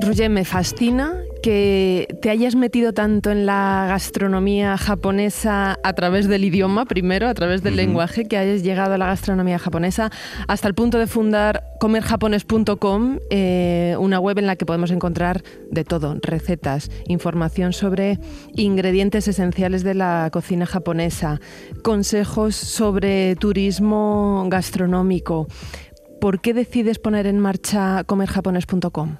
Roger, 0.00 0.30
me 0.30 0.44
fascina 0.44 1.21
que 1.42 2.16
te 2.22 2.30
hayas 2.30 2.54
metido 2.54 2.94
tanto 2.94 3.30
en 3.30 3.44
la 3.44 3.86
gastronomía 3.88 4.78
japonesa 4.78 5.78
a 5.82 5.92
través 5.92 6.28
del 6.28 6.44
idioma, 6.44 6.86
primero, 6.86 7.28
a 7.28 7.34
través 7.34 7.62
del 7.62 7.76
lenguaje, 7.76 8.24
que 8.24 8.38
hayas 8.38 8.62
llegado 8.62 8.94
a 8.94 8.98
la 8.98 9.06
gastronomía 9.06 9.58
japonesa 9.58 10.10
hasta 10.48 10.68
el 10.68 10.74
punto 10.74 10.98
de 10.98 11.06
fundar 11.06 11.64
comerjapones.com, 11.80 13.18
eh, 13.30 13.96
una 13.98 14.20
web 14.20 14.38
en 14.38 14.46
la 14.46 14.56
que 14.56 14.64
podemos 14.64 14.90
encontrar 14.92 15.42
de 15.70 15.84
todo, 15.84 16.16
recetas, 16.22 16.90
información 17.06 17.72
sobre 17.72 18.18
ingredientes 18.54 19.26
esenciales 19.26 19.82
de 19.82 19.94
la 19.94 20.30
cocina 20.32 20.64
japonesa, 20.64 21.40
consejos 21.82 22.54
sobre 22.54 23.34
turismo 23.36 24.46
gastronómico. 24.48 25.48
¿Por 26.20 26.40
qué 26.40 26.54
decides 26.54 27.00
poner 27.00 27.26
en 27.26 27.40
marcha 27.40 28.04
comerjapones.com? 28.04 29.16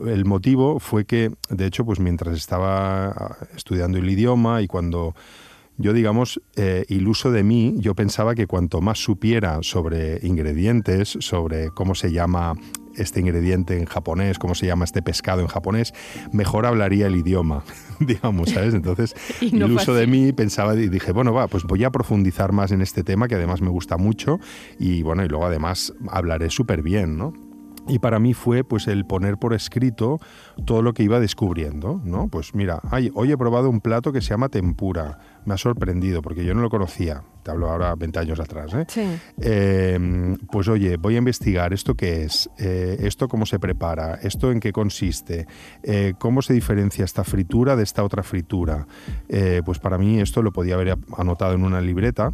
El 0.00 0.24
motivo 0.24 0.78
fue 0.78 1.04
que, 1.04 1.30
de 1.50 1.66
hecho, 1.66 1.84
pues 1.84 2.00
mientras 2.00 2.36
estaba 2.36 3.36
estudiando 3.56 3.98
el 3.98 4.08
idioma 4.08 4.62
y 4.62 4.66
cuando 4.66 5.14
yo, 5.78 5.92
digamos, 5.92 6.40
eh, 6.56 6.84
iluso 6.88 7.30
de 7.30 7.42
mí, 7.42 7.74
yo 7.78 7.94
pensaba 7.94 8.34
que 8.34 8.46
cuanto 8.46 8.80
más 8.80 8.98
supiera 8.98 9.58
sobre 9.62 10.18
ingredientes, 10.22 11.16
sobre 11.20 11.70
cómo 11.70 11.94
se 11.94 12.12
llama 12.12 12.54
este 12.94 13.20
ingrediente 13.20 13.78
en 13.78 13.86
japonés, 13.86 14.38
cómo 14.38 14.54
se 14.54 14.66
llama 14.66 14.84
este 14.84 15.00
pescado 15.02 15.40
en 15.40 15.46
japonés, 15.46 15.94
mejor 16.30 16.66
hablaría 16.66 17.06
el 17.06 17.16
idioma, 17.16 17.64
digamos, 18.00 18.50
¿sabes? 18.50 18.74
Entonces, 18.74 19.14
iluso 19.40 19.94
de 19.94 20.06
mí 20.06 20.32
pensaba 20.32 20.74
y 20.74 20.88
dije, 20.88 21.12
bueno, 21.12 21.32
va, 21.32 21.48
pues 21.48 21.64
voy 21.64 21.84
a 21.84 21.90
profundizar 21.90 22.52
más 22.52 22.70
en 22.70 22.82
este 22.82 23.02
tema 23.02 23.26
que 23.26 23.36
además 23.36 23.62
me 23.62 23.70
gusta 23.70 23.96
mucho 23.96 24.38
y 24.78 25.02
bueno, 25.02 25.24
y 25.24 25.28
luego 25.28 25.46
además 25.46 25.94
hablaré 26.08 26.50
súper 26.50 26.82
bien, 26.82 27.16
¿no? 27.16 27.32
Y 27.88 27.98
para 27.98 28.18
mí 28.18 28.34
fue 28.34 28.64
pues 28.64 28.86
el 28.86 29.04
poner 29.04 29.38
por 29.38 29.54
escrito 29.54 30.20
todo 30.64 30.82
lo 30.82 30.94
que 30.94 31.02
iba 31.02 31.18
descubriendo, 31.20 32.00
¿no? 32.04 32.28
Pues 32.28 32.54
mira, 32.54 32.80
hoy 33.14 33.32
he 33.32 33.36
probado 33.36 33.68
un 33.68 33.80
plato 33.80 34.12
que 34.12 34.20
se 34.20 34.30
llama 34.30 34.48
tempura. 34.48 35.18
Me 35.44 35.54
ha 35.54 35.58
sorprendido 35.58 36.22
porque 36.22 36.44
yo 36.44 36.54
no 36.54 36.62
lo 36.62 36.70
conocía. 36.70 37.22
Te 37.42 37.50
hablo 37.50 37.68
ahora 37.68 37.96
20 37.96 38.18
años 38.20 38.38
atrás, 38.38 38.72
¿eh? 38.74 38.84
Sí. 38.86 39.02
Em, 39.40 40.36
pues 40.50 40.68
oye, 40.68 40.96
voy 40.96 41.16
a 41.16 41.18
investigar 41.18 41.72
esto 41.72 41.96
qué 41.96 42.22
es, 42.22 42.48
eh, 42.56 42.98
esto 43.00 43.26
cómo 43.26 43.46
se 43.46 43.58
prepara, 43.58 44.14
esto 44.22 44.52
en 44.52 44.60
qué 44.60 44.70
consiste, 44.70 45.48
eh, 45.82 46.14
cómo 46.20 46.40
se 46.42 46.52
diferencia 46.54 47.04
esta 47.04 47.24
fritura 47.24 47.74
de 47.74 47.82
esta 47.82 48.04
otra 48.04 48.22
fritura. 48.22 48.86
Eh, 49.28 49.60
pues 49.64 49.80
para 49.80 49.98
mí 49.98 50.20
esto 50.20 50.40
lo 50.40 50.52
podía 50.52 50.74
haber 50.74 50.96
anotado 51.16 51.54
en 51.54 51.64
una 51.64 51.80
libreta 51.80 52.32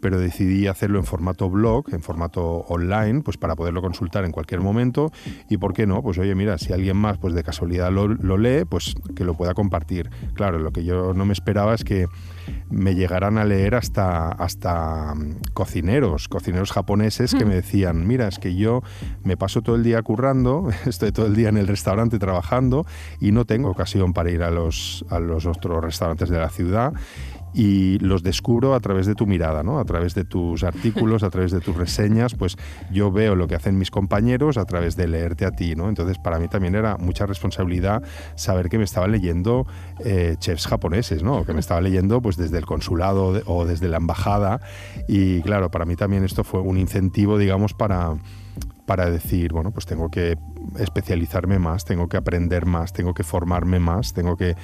pero 0.00 0.18
decidí 0.18 0.66
hacerlo 0.66 0.98
en 0.98 1.04
formato 1.04 1.50
blog, 1.50 1.92
en 1.92 2.02
formato 2.02 2.64
online, 2.68 3.22
pues 3.22 3.36
para 3.36 3.56
poderlo 3.56 3.82
consultar 3.82 4.24
en 4.24 4.32
cualquier 4.32 4.60
momento 4.60 5.10
y 5.48 5.56
por 5.56 5.72
qué 5.72 5.86
no, 5.86 6.02
pues 6.02 6.18
oye, 6.18 6.34
mira, 6.34 6.58
si 6.58 6.72
alguien 6.72 6.96
más 6.96 7.18
pues 7.18 7.34
de 7.34 7.42
casualidad 7.42 7.90
lo, 7.90 8.38
lee, 8.38 8.64
pues 8.68 8.94
que 9.14 9.24
lo 9.24 9.34
pueda 9.34 9.54
compartir. 9.54 10.10
Claro, 10.34 10.58
lo 10.58 10.72
que 10.72 10.84
yo 10.84 11.14
no 11.14 11.24
me 11.24 11.32
esperaba 11.32 11.74
es 11.74 11.84
que 11.84 12.06
me 12.70 12.94
llegaran 12.94 13.38
a 13.38 13.44
leer 13.44 13.74
hasta, 13.74 14.28
hasta 14.28 15.14
mm, 15.14 15.52
cocineros, 15.54 16.28
cocineros 16.28 16.72
japoneses 16.72 17.34
que 17.34 17.44
me 17.44 17.52
hmm. 17.52 17.56
decían, 17.56 18.06
mira, 18.06 18.28
es 18.28 18.38
que 18.38 18.54
yo 18.54 18.82
me 19.24 19.36
paso 19.36 19.62
todo 19.62 19.76
el 19.76 19.82
día 19.82 20.02
currando, 20.02 20.68
estoy 20.86 21.12
todo 21.12 21.26
el 21.26 21.34
día 21.34 21.48
en 21.48 21.56
el 21.56 21.66
restaurante 21.66 22.18
trabajando 22.18 22.86
y 23.20 23.32
no 23.32 23.44
tengo 23.44 23.70
ocasión 23.70 24.12
para 24.12 24.30
ir 24.30 24.42
a 24.42 24.50
los, 24.50 25.04
a 25.08 25.18
los 25.18 25.46
otros 25.46 25.82
restaurantes 25.82 26.28
de 26.28 26.38
la 26.38 26.50
ciudad 26.50 26.92
y 27.54 27.98
los 27.98 28.22
descubro 28.22 28.74
a 28.74 28.80
través 28.80 29.06
de 29.06 29.14
tu 29.14 29.26
mirada, 29.26 29.62
¿no? 29.62 29.78
A 29.78 29.84
través 29.84 30.14
de 30.14 30.24
tus 30.24 30.64
artículos, 30.64 31.22
a 31.22 31.30
través 31.30 31.52
de 31.52 31.60
tus 31.60 31.76
reseñas, 31.76 32.34
pues 32.34 32.56
yo 32.90 33.10
veo 33.10 33.34
lo 33.34 33.46
que 33.46 33.54
hacen 33.54 33.78
mis 33.78 33.90
compañeros 33.90 34.56
a 34.58 34.64
través 34.64 34.96
de 34.96 35.08
leerte 35.08 35.44
a 35.44 35.50
ti, 35.50 35.74
¿no? 35.74 35.88
Entonces 35.88 36.18
para 36.18 36.38
mí 36.38 36.48
también 36.48 36.74
era 36.74 36.96
mucha 36.96 37.26
responsabilidad 37.26 38.02
saber 38.34 38.68
que 38.68 38.78
me 38.78 38.84
estaba 38.84 39.08
leyendo 39.08 39.66
eh, 40.04 40.36
chefs 40.38 40.66
japoneses, 40.66 41.22
¿no? 41.22 41.44
Que 41.44 41.52
me 41.52 41.60
estaba 41.60 41.80
leyendo 41.80 42.20
pues 42.20 42.36
desde 42.36 42.58
el 42.58 42.66
consulado 42.66 43.42
o 43.46 43.64
desde 43.64 43.88
la 43.88 43.96
embajada 43.96 44.60
y 45.06 45.42
claro, 45.42 45.70
para 45.70 45.84
mí 45.84 45.96
también 45.96 46.24
esto 46.24 46.44
fue 46.44 46.60
un 46.60 46.78
incentivo, 46.78 47.38
digamos, 47.38 47.74
para 47.74 48.16
para 48.88 49.10
decir, 49.10 49.52
bueno, 49.52 49.70
pues 49.70 49.84
tengo 49.84 50.10
que 50.10 50.38
especializarme 50.78 51.58
más, 51.58 51.84
tengo 51.84 52.08
que 52.08 52.16
aprender 52.16 52.64
más, 52.64 52.94
tengo 52.94 53.12
que 53.12 53.22
formarme 53.22 53.78
más, 53.78 54.14
tengo 54.14 54.34
que, 54.34 54.56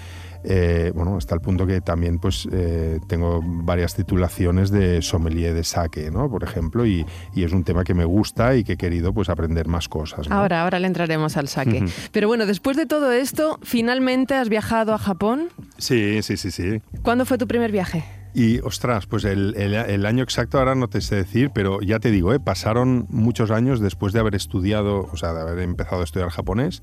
eh, 0.45 0.93
bueno, 0.95 1.19
hasta 1.19 1.35
el 1.35 1.43
punto 1.43 1.67
que 1.67 1.83
también 1.83 2.19
pues 2.19 2.49
eh, 2.51 3.01
tengo 3.07 3.43
varias 3.45 3.95
titulaciones 3.95 4.71
de 4.71 5.03
sommelier 5.03 5.53
de 5.53 5.63
sake, 5.63 6.11
¿no? 6.11 6.31
Por 6.31 6.43
ejemplo, 6.43 6.87
y, 6.87 7.05
es 7.37 7.53
un 7.53 7.65
tema 7.65 7.85
que 7.85 7.93
me 7.93 8.07
gusta 8.07 8.57
y 8.57 8.65
que 8.65 8.73
he 8.73 8.77
querido 8.79 9.13
pues 9.13 9.29
aprender 9.29 9.69
más 9.69 9.91
cosas. 9.91 10.31
Ahora, 10.31 10.63
ahora 10.63 10.79
le 10.79 10.87
entraremos 10.87 11.37
al 11.37 11.49
sake. 11.49 11.85
Pero 12.11 12.27
bueno, 12.27 12.47
después 12.47 12.79
de 12.79 12.87
todo 12.87 13.13
esto, 13.13 13.59
¿finalmente 13.63 14.37
has 14.37 14.49
viajado 14.49 14.95
a 14.95 14.99
Japón? 14.99 15.51
Sí, 15.77 16.23
sí, 16.23 16.39
sí, 16.39 16.51
sí. 16.51 16.81
¿Cuándo 17.03 17.27
fue 17.27 17.37
tu 17.37 17.47
primer 17.47 17.71
viaje? 17.71 18.24
Y 18.35 18.59
ostras, 18.61 19.07
pues 19.07 19.25
el, 19.25 20.05
año 20.07 20.25
exacto 20.25 20.59
ahora 20.59 20.75
no 20.75 20.89
te 20.89 21.01
sé 21.01 21.15
decir, 21.15 21.53
pero 21.55 21.81
ya 21.81 22.01
te 22.01 22.11
digo, 22.11 22.35
¿eh? 22.35 22.41
pasaron 22.41 23.07
muchos 23.09 23.53
años 23.53 23.79
después 23.79 24.13
de 24.13 24.19
haber 24.19 24.35
estudiado, 24.35 25.09
o 25.13 25.17
sea, 25.17 25.33
de 25.33 25.41
haber 25.41 25.61
empezado 25.61 26.01
a 26.01 26.05
estudiar 26.05 26.31
japonés, 26.31 26.83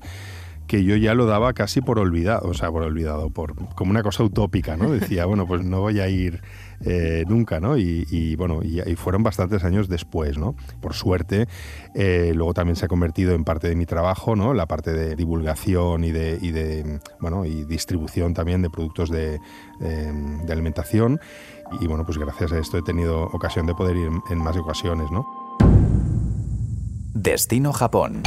que 0.66 0.82
yo 0.82 0.96
ya 0.96 1.14
lo 1.14 1.26
daba 1.26 1.52
casi 1.52 1.82
por 1.82 1.98
olvidado, 1.98 2.48
o 2.48 2.54
sea, 2.54 2.70
por 2.70 2.82
olvidado, 2.82 3.28
por, 3.28 3.54
como 3.74 3.90
una 3.90 4.02
cosa 4.02 4.24
utópica, 4.24 4.78
¿no? 4.78 4.90
Decía, 4.90 5.24
bueno, 5.26 5.46
pues 5.46 5.62
no 5.62 5.80
voy 5.80 6.00
a 6.00 6.08
ir 6.08 6.40
eh, 6.84 7.24
nunca, 7.28 7.60
¿no? 7.60 7.76
Y, 7.76 8.36
bueno, 8.36 8.60
y, 8.62 8.80
fueron 8.96 9.22
bastantes 9.22 9.64
años 9.64 9.88
después, 9.88 10.38
¿no? 10.38 10.54
Por 10.80 10.94
suerte, 10.94 11.46
eh, 11.94 12.32
luego 12.34 12.54
también 12.54 12.76
se 12.76 12.84
ha 12.84 12.88
convertido 12.88 13.34
en 13.34 13.44
parte 13.44 13.68
de 13.68 13.76
mi 13.76 13.86
trabajo, 13.86 14.36
¿no? 14.36 14.54
La 14.54 14.66
parte 14.66 14.92
de 14.92 15.16
divulgación 15.16 16.04
y 16.04 16.12
de, 16.12 16.38
y 16.40 16.50
de 16.50 17.00
bueno, 17.20 17.44
y 17.44 17.64
distribución 17.64 18.34
también 18.34 18.62
de 18.62 18.70
productos 18.70 19.10
de, 19.10 19.38
em, 19.80 20.50
alimentación. 20.50 21.20
Y 21.80 21.86
bueno, 21.86 22.04
pues 22.04 22.18
gracias 22.18 22.52
a 22.52 22.58
esto 22.58 22.78
he 22.78 22.82
tenido 22.82 23.24
ocasión 23.24 23.66
de 23.66 23.74
poder 23.74 23.96
ir 23.96 24.10
en 24.30 24.38
más 24.38 24.56
ocasiones, 24.56 25.10
¿no? 25.10 25.26
Destino 27.14 27.72
Japón. 27.72 28.22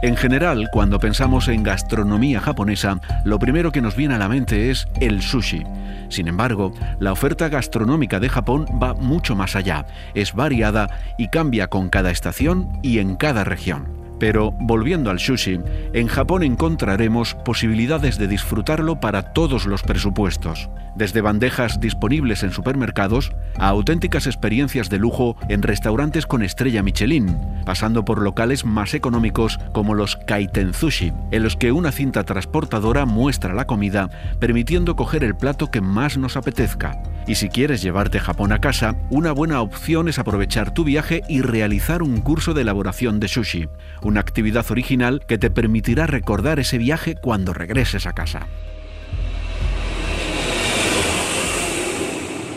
En 0.00 0.16
general, 0.16 0.68
cuando 0.72 1.00
pensamos 1.00 1.48
en 1.48 1.64
gastronomía 1.64 2.40
japonesa, 2.40 3.00
lo 3.24 3.40
primero 3.40 3.72
que 3.72 3.82
nos 3.82 3.96
viene 3.96 4.14
a 4.14 4.18
la 4.18 4.28
mente 4.28 4.70
es 4.70 4.86
el 5.00 5.22
sushi. 5.22 5.64
Sin 6.08 6.28
embargo, 6.28 6.72
la 7.00 7.10
oferta 7.10 7.48
gastronómica 7.48 8.20
de 8.20 8.28
Japón 8.28 8.66
va 8.80 8.94
mucho 8.94 9.34
más 9.34 9.56
allá, 9.56 9.86
es 10.14 10.34
variada 10.34 10.88
y 11.18 11.28
cambia 11.28 11.66
con 11.66 11.88
cada 11.88 12.12
estación 12.12 12.78
y 12.80 13.00
en 13.00 13.16
cada 13.16 13.42
región. 13.42 13.97
Pero 14.18 14.52
volviendo 14.52 15.10
al 15.10 15.20
sushi, 15.20 15.60
en 15.92 16.08
Japón 16.08 16.42
encontraremos 16.42 17.34
posibilidades 17.34 18.18
de 18.18 18.28
disfrutarlo 18.28 19.00
para 19.00 19.32
todos 19.32 19.66
los 19.66 19.82
presupuestos, 19.82 20.68
desde 20.96 21.20
bandejas 21.20 21.80
disponibles 21.80 22.42
en 22.42 22.50
supermercados 22.50 23.32
a 23.56 23.68
auténticas 23.68 24.26
experiencias 24.26 24.90
de 24.90 24.98
lujo 24.98 25.36
en 25.48 25.62
restaurantes 25.62 26.26
con 26.26 26.42
estrella 26.42 26.82
Michelin, 26.82 27.38
pasando 27.64 28.04
por 28.04 28.20
locales 28.20 28.64
más 28.64 28.94
económicos 28.94 29.58
como 29.72 29.94
los 29.94 30.16
kaiten 30.16 30.74
sushi, 30.74 31.12
en 31.30 31.42
los 31.44 31.56
que 31.56 31.70
una 31.70 31.92
cinta 31.92 32.24
transportadora 32.24 33.06
muestra 33.06 33.54
la 33.54 33.66
comida, 33.66 34.10
permitiendo 34.40 34.96
coger 34.96 35.22
el 35.22 35.36
plato 35.36 35.70
que 35.70 35.80
más 35.80 36.18
nos 36.18 36.36
apetezca. 36.36 37.00
Y 37.26 37.36
si 37.36 37.50
quieres 37.50 37.82
llevarte 37.82 38.20
Japón 38.20 38.52
a 38.52 38.60
casa, 38.60 38.96
una 39.10 39.32
buena 39.32 39.60
opción 39.60 40.08
es 40.08 40.18
aprovechar 40.18 40.72
tu 40.72 40.82
viaje 40.82 41.22
y 41.28 41.42
realizar 41.42 42.02
un 42.02 42.22
curso 42.22 42.54
de 42.54 42.62
elaboración 42.62 43.20
de 43.20 43.28
sushi 43.28 43.68
una 44.08 44.20
actividad 44.20 44.64
original 44.70 45.24
que 45.26 45.38
te 45.38 45.50
permitirá 45.50 46.06
recordar 46.06 46.58
ese 46.58 46.78
viaje 46.78 47.14
cuando 47.14 47.52
regreses 47.52 48.06
a 48.06 48.14
casa. 48.14 48.48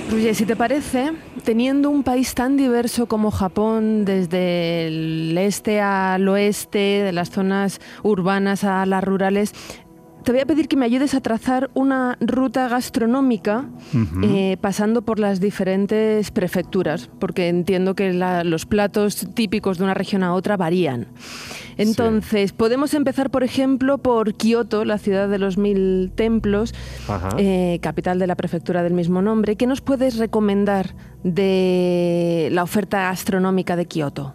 Ruye, 0.10 0.34
si 0.34 0.46
te 0.46 0.58
parece, 0.58 1.14
teniendo 1.46 1.90
un 1.90 2.04
país 2.04 2.34
tan 2.36 2.58
diverso 2.58 3.06
como 3.06 3.32
Japón, 3.32 4.04
desde 4.04 4.88
el 4.88 5.38
este 5.38 5.80
al 5.80 6.28
oeste, 6.28 6.80
de 6.80 7.14
las 7.14 7.30
zonas 7.30 7.80
urbanas 8.04 8.66
a 8.66 8.86
las 8.86 9.04
rurales, 9.04 9.54
te 10.24 10.32
voy 10.32 10.42
a 10.42 10.46
pedir 10.46 10.68
que 10.68 10.76
me 10.76 10.86
ayudes 10.86 11.14
a 11.14 11.22
trazar 11.22 11.70
una 11.74 12.18
ruta 12.20 12.68
gastronómica 12.68 13.66
eh, 14.24 14.58
pasando 14.62 15.02
por 15.02 15.20
las 15.20 15.40
diferentes 15.40 16.32
prefecturas, 16.32 17.10
porque 17.20 17.48
entiendo 17.48 17.96
que 17.96 18.14
los 18.14 18.66
platos 18.66 19.28
típicos 19.34 19.78
de 19.78 19.84
una 19.84 19.94
región 19.94 20.24
a 20.24 20.34
otra 20.34 20.58
varían. 20.58 21.08
Entonces, 21.78 22.52
podemos 22.52 22.94
empezar, 22.94 23.32
por 23.32 23.44
ejemplo, 23.44 23.98
por 23.98 24.36
Kioto, 24.36 24.86
la 24.86 24.98
ciudad 24.98 25.28
de 25.30 25.40
los 25.40 25.58
mil 25.58 26.12
templos, 26.14 26.74
eh, 27.38 27.80
capital 27.82 28.20
de 28.20 28.28
la 28.28 28.36
prefectura 28.36 28.84
del 28.84 28.94
mismo 28.94 29.22
nombre. 29.22 29.56
¿Qué 29.56 29.68
nos 29.68 29.82
puedes 29.82 30.18
recomendar 30.18 30.96
de 31.24 32.50
la 32.52 32.64
oferta 32.64 33.02
gastronómica 33.02 33.76
de 33.76 33.86
Kioto? 33.86 34.34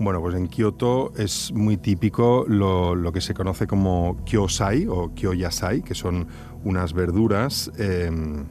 Bueno, 0.00 0.22
pues 0.22 0.34
en 0.34 0.48
Kioto 0.48 1.12
es 1.18 1.52
muy 1.52 1.76
típico 1.76 2.46
lo, 2.48 3.12
que 3.12 3.20
se 3.20 3.34
conoce 3.34 3.66
como 3.66 4.16
kyosai 4.24 4.86
o 4.88 5.12
kyoyasai, 5.14 5.82
que 5.82 5.94
son 5.94 6.26
unas 6.64 6.94
verduras 6.94 7.70
em, 7.76 8.46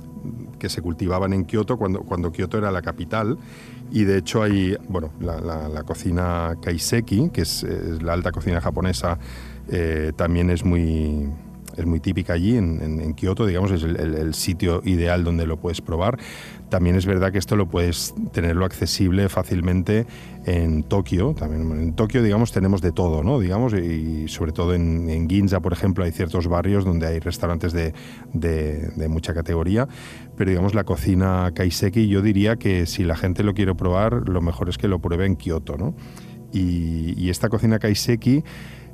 que 0.60 0.70
se 0.70 0.84
cultivaban 0.84 1.34
en 1.34 1.46
Kioto 1.46 1.76
cuando, 1.78 2.02
cuando 2.02 2.32
Kioto 2.32 2.60
era 2.60 2.70
la 2.70 2.84
capital. 2.84 3.36
Y 3.90 4.04
de 4.04 4.20
hecho 4.20 4.44
hay, 4.44 4.78
bueno, 4.90 5.12
la, 5.20 5.82
cocina 5.88 6.56
kaiseki, 6.62 7.32
que 7.32 7.42
es, 7.42 7.66
la 8.00 8.14
alta 8.14 8.32
cocina 8.32 8.62
japonesa, 8.62 9.18
eh, 9.70 10.12
también 10.16 10.52
es 10.52 10.64
muy, 10.64 11.32
es 11.80 11.86
muy 11.86 12.00
típica 12.00 12.34
allí 12.34 12.58
en, 12.58 13.14
Kioto, 13.14 13.46
digamos, 13.46 13.72
es 13.72 13.84
el, 13.84 14.34
sitio 14.34 14.82
ideal 14.86 15.24
donde 15.24 15.48
lo 15.48 15.58
puedes 15.58 15.82
probar. 15.82 16.20
También 16.70 16.96
es 16.96 17.06
verdad 17.06 17.32
que 17.32 17.38
esto 17.38 17.56
lo 17.56 17.68
puedes 17.68 18.14
tenerlo 18.34 18.66
accesible 18.66 19.30
fácilmente 19.30 20.06
en 20.46 20.84
Tokio. 20.84 21.34
También 21.34 21.70
en 21.72 21.94
Tokio, 21.94 22.24
digamos, 22.24 22.52
tenemos 22.52 22.82
de 22.82 22.92
todo, 22.92 23.24
¿no? 23.24 23.40
Digamos, 23.40 23.74
y 23.74 24.28
sobre 24.28 24.52
todo 24.52 24.74
en, 24.74 25.30
Ginza, 25.30 25.60
por 25.60 25.74
ejemplo, 25.74 26.04
hay 26.04 26.12
ciertos 26.12 26.48
barrios 26.48 26.86
donde 26.86 27.08
hay 27.08 27.20
restaurantes 27.20 27.74
de, 27.74 27.94
mucha 29.10 29.34
categoría. 29.34 29.88
Pero 30.36 30.50
digamos, 30.50 30.74
la 30.74 30.84
cocina 30.84 31.52
kaiseki, 31.54 32.08
yo 32.08 32.22
diría 32.22 32.56
que 32.56 32.86
si 32.86 33.04
la 33.04 33.16
gente 33.16 33.44
lo 33.44 33.54
quiere 33.54 33.76
probar, 33.76 34.28
lo 34.28 34.42
mejor 34.42 34.70
es 34.70 34.78
que 34.78 34.88
lo 34.88 35.00
pruebe 35.00 35.26
en 35.26 35.36
Kioto, 35.36 35.78
¿no? 35.78 35.94
Y, 36.52 37.14
y 37.18 37.30
esta 37.30 37.50
cocina 37.50 37.78
kaiseki 37.78 38.44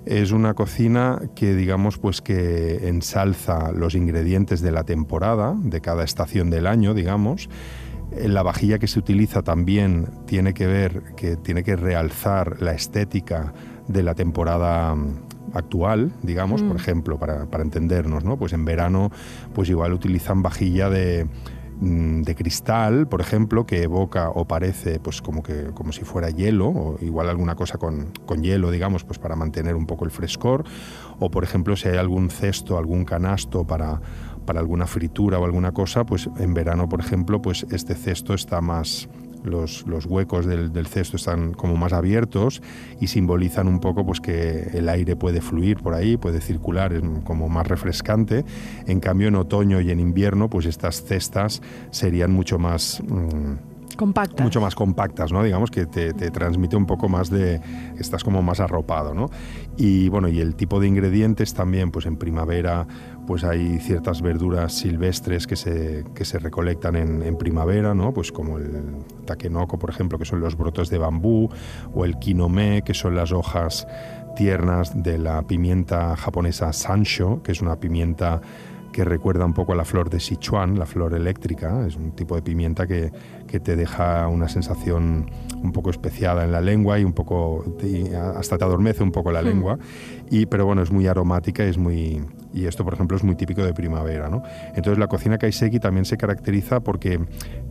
es 0.05 0.31
una 0.31 0.53
cocina 0.53 1.19
que 1.35 1.55
digamos 1.55 1.97
pues 1.97 2.21
que 2.21 2.87
ensalza 2.87 3.71
los 3.71 3.95
ingredientes 3.95 4.61
de 4.61 4.71
la 4.71 4.83
temporada, 4.83 5.55
de 5.57 5.81
cada 5.81 6.03
estación 6.03 6.49
del 6.49 6.67
año, 6.67 6.93
digamos. 6.93 7.49
La 8.11 8.43
vajilla 8.43 8.79
que 8.79 8.87
se 8.87 8.99
utiliza 8.99 9.41
también 9.41 10.09
tiene 10.25 10.53
que 10.53 10.67
ver, 10.67 11.15
que 11.15 11.35
tiene 11.35 11.63
que 11.63 11.75
realzar 11.75 12.61
la 12.61 12.73
estética 12.73 13.53
de 13.87 14.03
la 14.03 14.15
temporada 14.15 14.95
mm, 14.95 15.19
actual, 15.53 16.11
digamos, 16.21 16.61
por 16.63 16.73
mm. 16.73 16.77
ejemplo, 16.77 17.19
para, 17.19 17.45
para, 17.45 17.63
entendernos, 17.63 18.23
¿no? 18.23 18.37
Pues 18.37 18.53
en 18.53 18.65
verano, 18.65 19.11
pues 19.53 19.69
igual 19.69 19.93
utilizan 19.93 20.41
vajilla 20.41 20.89
de, 20.89 21.27
Mm, 21.81 22.21
de 22.21 22.35
cristal, 22.35 23.05
por 23.09 23.19
ejemplo, 23.19 23.65
que 23.65 23.83
evoca 23.83 24.29
o 24.29 24.45
parece 24.45 24.97
pues 24.99 25.21
como 25.21 25.43
que 25.43 25.71
como 25.73 25.91
si 25.91 26.05
fuera 26.05 26.29
hielo 26.29 26.69
o 26.69 26.97
igual 27.01 27.27
alguna 27.27 27.55
cosa 27.55 27.77
con, 27.77 28.13
con, 28.25 28.43
hielo, 28.43 28.71
digamos, 28.71 29.03
pues 29.03 29.19
para 29.19 29.35
mantener 29.35 29.75
un 29.75 29.85
poco 29.85 30.05
el 30.05 30.11
frescor 30.11 30.63
o 31.19 31.29
por 31.29 31.43
ejemplo 31.43 31.75
si 31.75 31.89
hay 31.89 31.97
algún 31.97 32.29
cesto, 32.29 32.77
algún 32.77 33.03
canasto 33.03 33.67
para 33.67 33.99
para 34.45 34.59
alguna 34.59 34.87
fritura 34.87 35.39
o 35.39 35.45
alguna 35.45 35.71
cosa, 35.71 36.05
pues 36.05 36.29
en 36.37 36.53
verano, 36.53 36.87
por 36.87 36.99
ejemplo, 36.99 37.41
pues 37.41 37.65
este 37.71 37.95
cesto 37.95 38.33
está 38.33 38.61
más 38.61 39.07
los, 39.45 40.05
huecos 40.05 40.45
del, 40.45 40.87
cesto 40.87 41.17
están 41.17 41.53
como 41.53 41.75
más 41.77 41.93
abiertos 41.93 42.61
y 42.99 43.07
simbolizan 43.07 43.67
un 43.67 43.79
poco 43.79 44.05
pues 44.05 44.19
que 44.19 44.69
el 44.73 44.89
aire 44.89 45.15
puede 45.15 45.41
fluir 45.41 45.77
por 45.77 45.93
ahí, 45.93 46.17
puede 46.17 46.41
circular, 46.41 46.93
es 46.93 47.03
como 47.23 47.47
más 47.49 47.67
refrescante. 47.67 48.43
En 48.87 48.99
cambio, 48.99 49.27
en 49.27 49.35
otoño 49.35 49.81
y 49.81 49.91
en 49.91 49.99
invierno, 49.99 50.49
pues 50.49 50.65
estas 50.65 51.03
cestas 51.03 51.61
serían 51.91 52.31
mucho 52.31 52.59
más... 52.59 53.01
Mm, 53.07 53.74
compactas. 53.95 54.43
Mucho 54.43 54.61
más 54.61 54.75
compactas, 54.75 55.31
¿no? 55.31 55.43
Digamos 55.43 55.71
que 55.71 55.85
te, 55.85 56.13
transmite 56.13 56.75
un 56.75 56.85
poco 56.85 57.09
más 57.09 57.29
de... 57.29 57.61
estás 57.97 58.23
como 58.23 58.41
más 58.41 58.59
arropado, 58.59 59.13
¿no? 59.13 59.29
Y 59.77 60.09
bueno, 60.09 60.27
y 60.27 60.39
el 60.39 60.55
tipo 60.55 60.79
de 60.79 60.87
ingredientes 60.87 61.53
también, 61.53 61.91
pues 61.91 62.05
en 62.05 62.17
primavera 62.17 62.87
pues 63.25 63.43
hay 63.43 63.79
ciertas 63.79 64.21
verduras 64.21 64.73
silvestres 64.73 65.47
que 65.47 65.55
se, 65.55 66.05
que 66.13 66.25
se 66.25 66.39
recolectan 66.39 66.95
en, 66.95 67.37
primavera, 67.37 67.93
¿no? 67.93 68.13
Pues 68.13 68.31
como 68.31 68.57
el 68.57 69.03
takenoko, 69.25 69.79
por 69.79 69.89
ejemplo, 69.89 70.17
que 70.17 70.25
son 70.25 70.39
los 70.39 70.55
brotos 70.55 70.89
de 70.89 70.97
bambú, 70.97 71.49
o 71.93 72.05
el 72.05 72.17
kinome, 72.19 72.83
que 72.83 72.93
son 72.93 73.15
las 73.15 73.31
hojas 73.31 73.87
tiernas 74.35 75.01
de 75.01 75.17
la 75.17 75.41
pimienta 75.43 76.15
japonesa 76.15 76.71
sancho, 76.73 77.41
que 77.43 77.51
es 77.51 77.61
una 77.61 77.77
pimienta 77.77 78.41
que 78.95 79.03
recuerda 79.03 79.43
un 79.43 79.53
poco 79.53 79.73
a 79.73 79.75
la 79.75 79.83
flor 79.83 80.09
de 80.09 80.21
Sichuan, 80.21 80.79
la 80.79 80.85
flor 80.85 81.15
eléctrica. 81.15 81.85
Es 81.85 81.97
un 81.97 82.13
tipo 82.13 82.33
de 82.35 82.41
pimienta 82.41 82.87
que, 82.87 83.11
que 83.45 83.59
te 83.59 83.75
deja 83.75 84.29
una 84.29 84.47
sensación 84.47 85.29
un 85.61 85.73
poco 85.73 85.89
especiada 85.89 86.45
en 86.45 86.53
la 86.53 86.61
lengua 86.61 86.97
y 86.97 87.03
un 87.03 87.11
poco 87.11 87.65
hasta 88.37 88.57
te 88.57 88.63
adormece 88.63 89.03
un 89.03 89.11
poco 89.11 89.33
la 89.33 89.41
hmm. 89.41 89.45
lengua. 89.45 89.77
Y, 90.31 90.45
pero 90.45 90.65
bueno, 90.65 90.81
es 90.81 90.91
muy 90.91 91.07
aromática 91.07 91.65
es 91.65 91.77
muy, 91.77 92.23
y 92.53 92.67
esto, 92.67 92.85
por 92.85 92.93
ejemplo, 92.93 93.17
es 93.17 93.23
muy 93.25 93.35
típico 93.35 93.65
de 93.65 93.73
primavera. 93.73 94.29
¿no? 94.29 94.43
Entonces 94.69 94.97
la 94.97 95.07
cocina 95.07 95.37
kaiseki 95.37 95.81
también 95.81 96.05
se 96.05 96.15
caracteriza 96.15 96.79
porque 96.79 97.19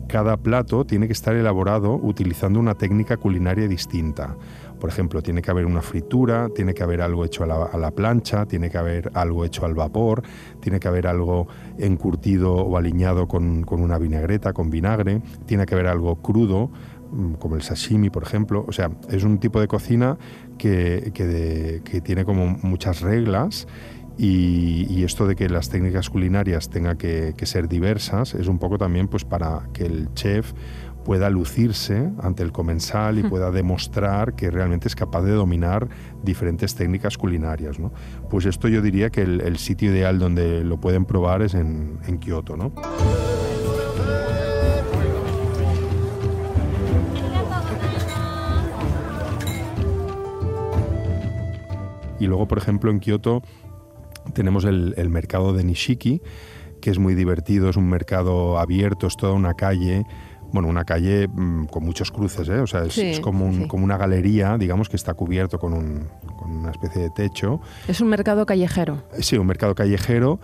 cada 0.07 0.37
plato 0.37 0.85
tiene 0.85 1.07
que 1.07 1.13
estar 1.13 1.35
elaborado 1.35 1.95
utilizando 1.95 2.59
una 2.59 2.75
técnica 2.75 3.17
culinaria 3.17 3.67
distinta. 3.67 4.35
Por 4.79 4.89
ejemplo, 4.89 5.21
tiene 5.21 5.41
que 5.41 5.51
haber 5.51 5.65
una 5.65 5.81
fritura, 5.81 6.49
tiene 6.53 6.73
que 6.73 6.83
haber 6.83 7.01
algo 7.01 7.25
hecho 7.25 7.43
a 7.43 7.77
la, 7.77 7.91
plancha, 7.91 8.45
tiene 8.45 8.69
que 8.69 8.77
haber 8.77 9.11
algo 9.13 9.45
hecho 9.45 9.65
al 9.65 9.73
vapor, 9.73 10.23
tiene 10.59 10.79
que 10.79 10.87
haber 10.87 11.07
algo 11.07 11.47
encurtido 11.77 12.53
o 12.53 12.77
aliñado 12.77 13.27
con, 13.27 13.63
con 13.63 13.81
una 13.81 13.97
vinagreta, 13.97 14.53
con 14.53 14.69
vinagre, 14.69 15.21
tiene 15.45 15.65
que 15.65 15.75
haber 15.75 15.87
algo 15.87 16.15
crudo, 16.17 16.69
mm, 17.11 17.33
como 17.33 17.55
el 17.55 17.61
sashimi, 17.61 18.09
por 18.09 18.23
ejemplo. 18.23 18.65
O 18.67 18.71
sea, 18.71 18.91
es 19.09 19.23
un 19.23 19.39
tipo 19.39 19.59
de 19.59 19.67
cocina 19.67 20.17
que, 20.57 21.11
que, 21.13 22.01
tiene 22.01 22.25
como 22.25 22.57
muchas 22.61 23.01
reglas 23.01 23.67
y, 24.17 25.03
esto 25.03 25.27
de 25.27 25.35
que 25.35 25.49
las 25.49 25.69
técnicas 25.69 26.09
culinarias 26.09 26.69
tengan 26.69 26.97
que, 26.97 27.33
que, 27.37 27.45
ser 27.45 27.67
diversas 27.67 28.33
es 28.33 28.47
un 28.47 28.57
poco 28.57 28.77
también 28.77 29.07
pues 29.07 29.23
para 29.23 29.69
que 29.71 29.85
el 29.85 30.13
chef 30.15 30.53
pueda 31.05 31.29
lucirse 31.29 32.09
ante 32.19 32.41
el 32.41 32.51
comensal 32.51 33.19
y 33.19 33.23
pueda 33.23 33.51
demostrar 33.51 34.35
que 34.35 34.49
realmente 34.49 34.87
es 34.87 34.95
capaz 34.95 35.21
de 35.21 35.31
dominar 35.33 35.87
diferentes 36.23 36.73
técnicas 36.73 37.15
culinarias. 37.15 37.79
¿no? 37.79 37.93
Pues 38.27 38.47
esto 38.47 38.67
yo 38.67 38.81
diría 38.81 39.11
que 39.11 39.21
el, 39.21 39.57
sitio 39.57 39.91
ideal 39.91 40.17
donde 40.17 40.63
lo 40.63 40.79
pueden 40.79 41.05
probar 41.05 41.43
es 41.43 41.53
en, 41.53 41.99
en 42.07 42.17
Kioto. 42.17 42.57
¿no? 42.57 42.73
Y 52.19 52.25
luego, 52.25 52.47
por 52.47 52.57
ejemplo, 52.57 52.89
en 52.89 52.99
Kioto 52.99 53.43
tenemos 54.33 54.65
el, 54.65 54.95
el 54.97 55.09
mercado 55.09 55.53
de 55.53 55.63
Nishiki, 55.63 56.23
que 56.81 56.89
es 56.89 56.97
muy 56.97 57.13
divertido, 57.13 57.69
es 57.69 57.77
un 57.77 57.89
mercado 57.89 58.57
abierto, 58.57 59.05
es 59.05 59.15
toda 59.15 59.33
una 59.33 59.53
calle 59.53 60.05
bueno, 60.55 60.69
una 60.69 60.85
calle 60.85 61.27
mm, 61.27 61.65
con 61.65 61.83
muchos 61.83 62.11
cruces, 62.11 62.49
¿eh? 62.49 62.59
o 62.59 62.65
sea, 62.65 62.83
es, 62.85 63.19
como, 63.19 63.67
como, 63.67 63.83
una 63.83 63.97
galería, 63.97 64.57
digamos, 64.57 64.89
que 64.89 64.95
está 64.95 65.13
cubierto 65.13 65.59
con, 65.59 66.09
una 66.43 66.71
especie 66.71 67.03
de 67.03 67.09
techo. 67.11 67.61
Es 67.87 68.01
un 68.01 68.07
mercado 68.07 68.45
callejero. 68.45 69.03
Sí, 69.19 69.37
un 69.37 69.45
mercado 69.45 69.75
callejero. 69.75 70.39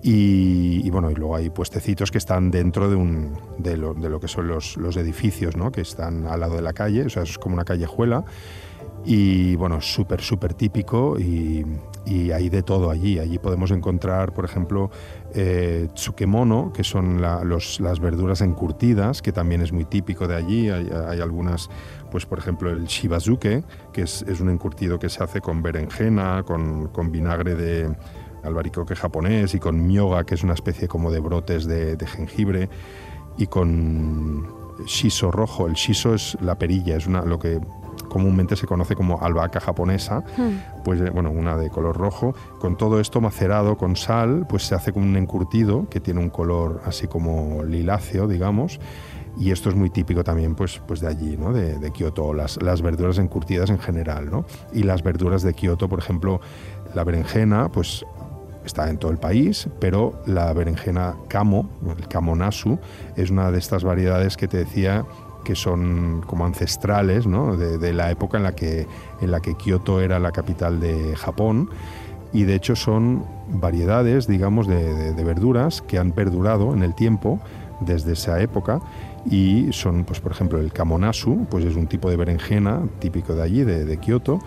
Y, 0.00 0.88
bueno, 0.90 1.10
y 1.10 1.14
luego 1.14 1.34
hay 1.34 1.50
puestecitos 1.50 2.12
que 2.12 2.18
están 2.18 2.52
dentro 2.52 2.88
de, 2.88 2.94
un, 2.94 3.36
de, 3.58 3.76
lo, 3.76 3.94
de 3.94 4.08
lo 4.08 4.20
que 4.20 4.28
son 4.28 4.46
los, 4.46 4.76
los 4.76 4.96
edificios, 4.96 5.56
¿no? 5.56 5.72
que 5.72 5.80
están 5.80 6.26
al 6.26 6.40
lado 6.40 6.54
de 6.54 6.62
la 6.62 6.72
calle, 6.72 7.02
o 7.02 7.10
sea, 7.10 7.24
es 7.24 7.36
como 7.36 7.56
una 7.56 7.64
callejuela. 7.64 8.24
Y 9.04 9.56
bueno, 9.56 9.80
súper, 9.80 10.20
súper 10.20 10.54
típico 10.54 11.18
y, 11.18 11.64
hay 12.32 12.48
de 12.48 12.62
todo 12.62 12.90
allí. 12.90 13.18
Allí 13.18 13.38
podemos 13.38 13.70
encontrar, 13.70 14.32
por 14.32 14.46
ejemplo, 14.46 14.90
eh, 15.34 15.88
tsukemono, 15.92 16.72
que 16.72 16.82
son 16.82 17.20
las 17.20 18.00
verduras 18.00 18.40
encurtidas, 18.40 19.20
que 19.20 19.30
también 19.30 19.60
es 19.60 19.72
muy 19.72 19.84
típico 19.84 20.26
de 20.26 20.34
allí. 20.34 20.70
Hay, 20.70 21.20
algunas, 21.20 21.68
pues 22.10 22.24
por 22.24 22.38
ejemplo 22.38 22.70
el 22.70 22.86
shibazuke, 22.86 23.62
que 23.92 24.02
es, 24.02 24.22
un 24.40 24.48
encurtido 24.48 24.98
que 24.98 25.10
se 25.10 25.22
hace 25.22 25.42
con 25.42 25.60
berenjena, 25.60 26.44
con, 26.44 27.12
vinagre 27.12 27.54
de 27.54 27.94
albaricoque 28.42 28.96
japonés 28.96 29.54
y 29.54 29.58
con 29.58 29.86
myoga, 29.86 30.24
que 30.24 30.34
es 30.34 30.42
una 30.42 30.54
especie 30.54 30.88
como 30.88 31.10
de 31.10 31.20
brotes 31.20 31.66
de, 31.66 31.98
jengibre, 32.06 32.70
y 33.36 33.48
con 33.48 34.46
shiso 34.86 35.30
rojo. 35.30 35.66
El 35.66 35.74
shiso 35.74 36.14
es 36.14 36.38
la 36.40 36.58
perilla, 36.58 36.96
es 36.96 37.06
una, 37.06 37.22
lo 37.22 37.38
que 37.38 37.60
comúnmente 38.08 38.56
se 38.56 38.66
conoce 38.66 38.96
como 38.96 39.20
albahaca 39.20 39.60
japonesa, 39.60 40.20
hmm. 40.36 40.82
pues 40.84 41.00
eh, 41.00 41.10
bueno, 41.10 41.30
una 41.30 41.56
de 41.56 41.70
color 41.70 41.96
rojo. 41.96 42.34
Con 42.58 42.76
todo 42.76 43.00
esto 43.00 43.20
macerado 43.20 43.76
con 43.76 43.96
sal, 43.96 44.46
pues 44.48 44.64
se 44.64 44.74
hace 44.74 44.92
como 44.92 45.06
un 45.06 45.16
encurtido 45.16 45.88
que 45.88 46.00
tiene 46.00 46.20
un 46.20 46.30
color 46.30 46.82
así 46.84 47.06
como 47.06 47.62
liláceo, 47.64 48.26
digamos. 48.26 48.80
Y 49.38 49.52
esto 49.52 49.68
es 49.68 49.76
muy 49.76 49.90
típico 49.90 50.24
también 50.24 50.56
pues, 50.56 50.80
pues 50.86 51.00
de 51.00 51.06
allí, 51.06 51.36
¿no? 51.36 51.52
de, 51.52 51.78
de 51.78 51.90
Kioto, 51.92 52.34
las, 52.34 52.60
las 52.60 52.82
verduras 52.82 53.18
encurtidas 53.18 53.70
en 53.70 53.78
general. 53.78 54.30
¿no? 54.30 54.44
Y 54.72 54.82
las 54.82 55.02
verduras 55.02 55.42
de 55.42 55.54
Kioto, 55.54 55.88
por 55.88 56.00
ejemplo, 56.00 56.40
la 56.94 57.04
berenjena, 57.04 57.68
pues 57.68 58.04
está 58.64 58.88
en 58.90 58.98
todo 58.98 59.10
el 59.10 59.18
país, 59.18 59.68
pero 59.80 60.20
la 60.26 60.52
berenjena 60.52 61.16
kamo, 61.28 61.68
el 61.96 62.06
kamonasu, 62.08 62.78
es 63.16 63.30
una 63.30 63.50
de 63.50 63.58
estas 63.58 63.84
variedades 63.84 64.36
que 64.36 64.48
te 64.48 64.58
decía 64.58 65.04
que 65.48 65.54
son 65.54 66.22
como 66.26 66.44
ancestrales 66.44 67.26
¿no? 67.26 67.56
de, 67.56 67.92
la 67.94 68.10
época 68.10 68.36
en 68.36 68.44
la, 68.44 68.54
que, 68.54 68.86
en 69.22 69.30
la 69.30 69.40
que 69.40 69.54
Kioto 69.54 70.02
era 70.02 70.18
la 70.18 70.30
capital 70.30 70.78
de 70.78 71.16
Japón 71.16 71.70
y 72.34 72.42
de 72.42 72.54
hecho 72.54 72.76
son 72.76 73.24
variedades, 73.48 74.26
digamos, 74.26 74.66
de, 74.66 75.14
verduras 75.24 75.80
que 75.80 75.98
han 75.98 76.12
perdurado 76.12 76.74
en 76.74 76.82
el 76.82 76.94
tiempo 76.94 77.40
desde 77.80 78.12
esa 78.12 78.42
época 78.42 78.82
y 79.24 79.72
son, 79.72 80.04
pues 80.04 80.20
por 80.20 80.32
ejemplo, 80.32 80.60
el 80.60 80.70
kamonasu, 80.70 81.46
pues 81.48 81.64
es 81.64 81.76
un 81.76 81.86
tipo 81.86 82.10
de 82.10 82.16
berenjena 82.16 82.82
típico 82.98 83.34
de 83.34 83.42
allí, 83.42 83.64
de, 83.64 83.86
de 83.86 83.96
Kioto, 83.96 84.40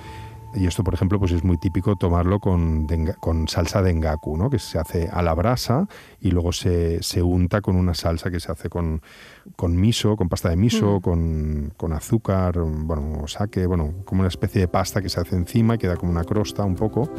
y 0.54 0.68
esto, 0.68 0.84
por 0.84 0.94
ejemplo, 0.94 1.20
pues 1.20 1.32
es 1.32 1.44
muy 1.44 1.58
típico 1.58 1.96
tomarlo 1.96 2.40
con, 2.40 2.88
con 3.20 3.48
salsa 3.48 3.82
de 3.82 3.92
engaku, 3.92 4.38
¿no? 4.38 4.50
que 4.50 4.60
se 4.60 4.80
hace 4.80 5.10
a 5.12 5.22
la 5.22 5.34
brasa 5.34 5.88
y 6.20 6.32
luego 6.32 6.52
se, 6.52 7.02
se 7.02 7.22
unta 7.22 7.62
con 7.62 7.76
una 7.76 7.94
salsa 7.94 8.30
que 8.30 8.40
se 8.40 8.52
hace 8.52 8.70
con, 8.70 9.02
con 9.56 9.76
miso, 9.76 10.16
con 10.18 10.30
pasta 10.30 10.50
de 10.50 10.58
miso, 10.58 10.98
mm. 10.98 11.02
con, 11.02 11.74
con, 11.78 11.94
azúcar, 11.94 12.60
bueno, 12.60 13.28
sake, 13.28 13.66
bueno, 13.66 13.94
como 14.06 14.22
una 14.22 14.30
especie 14.30 14.62
de 14.62 14.68
pasta 14.68 15.02
que 15.02 15.10
se 15.10 15.22
hace 15.22 15.36
encima 15.36 15.76
y 15.76 15.78
queda 15.78 15.96
como 15.96 16.12
una 16.12 16.24
crosta 16.24 16.64
un 16.64 16.76
poco. 16.76 17.10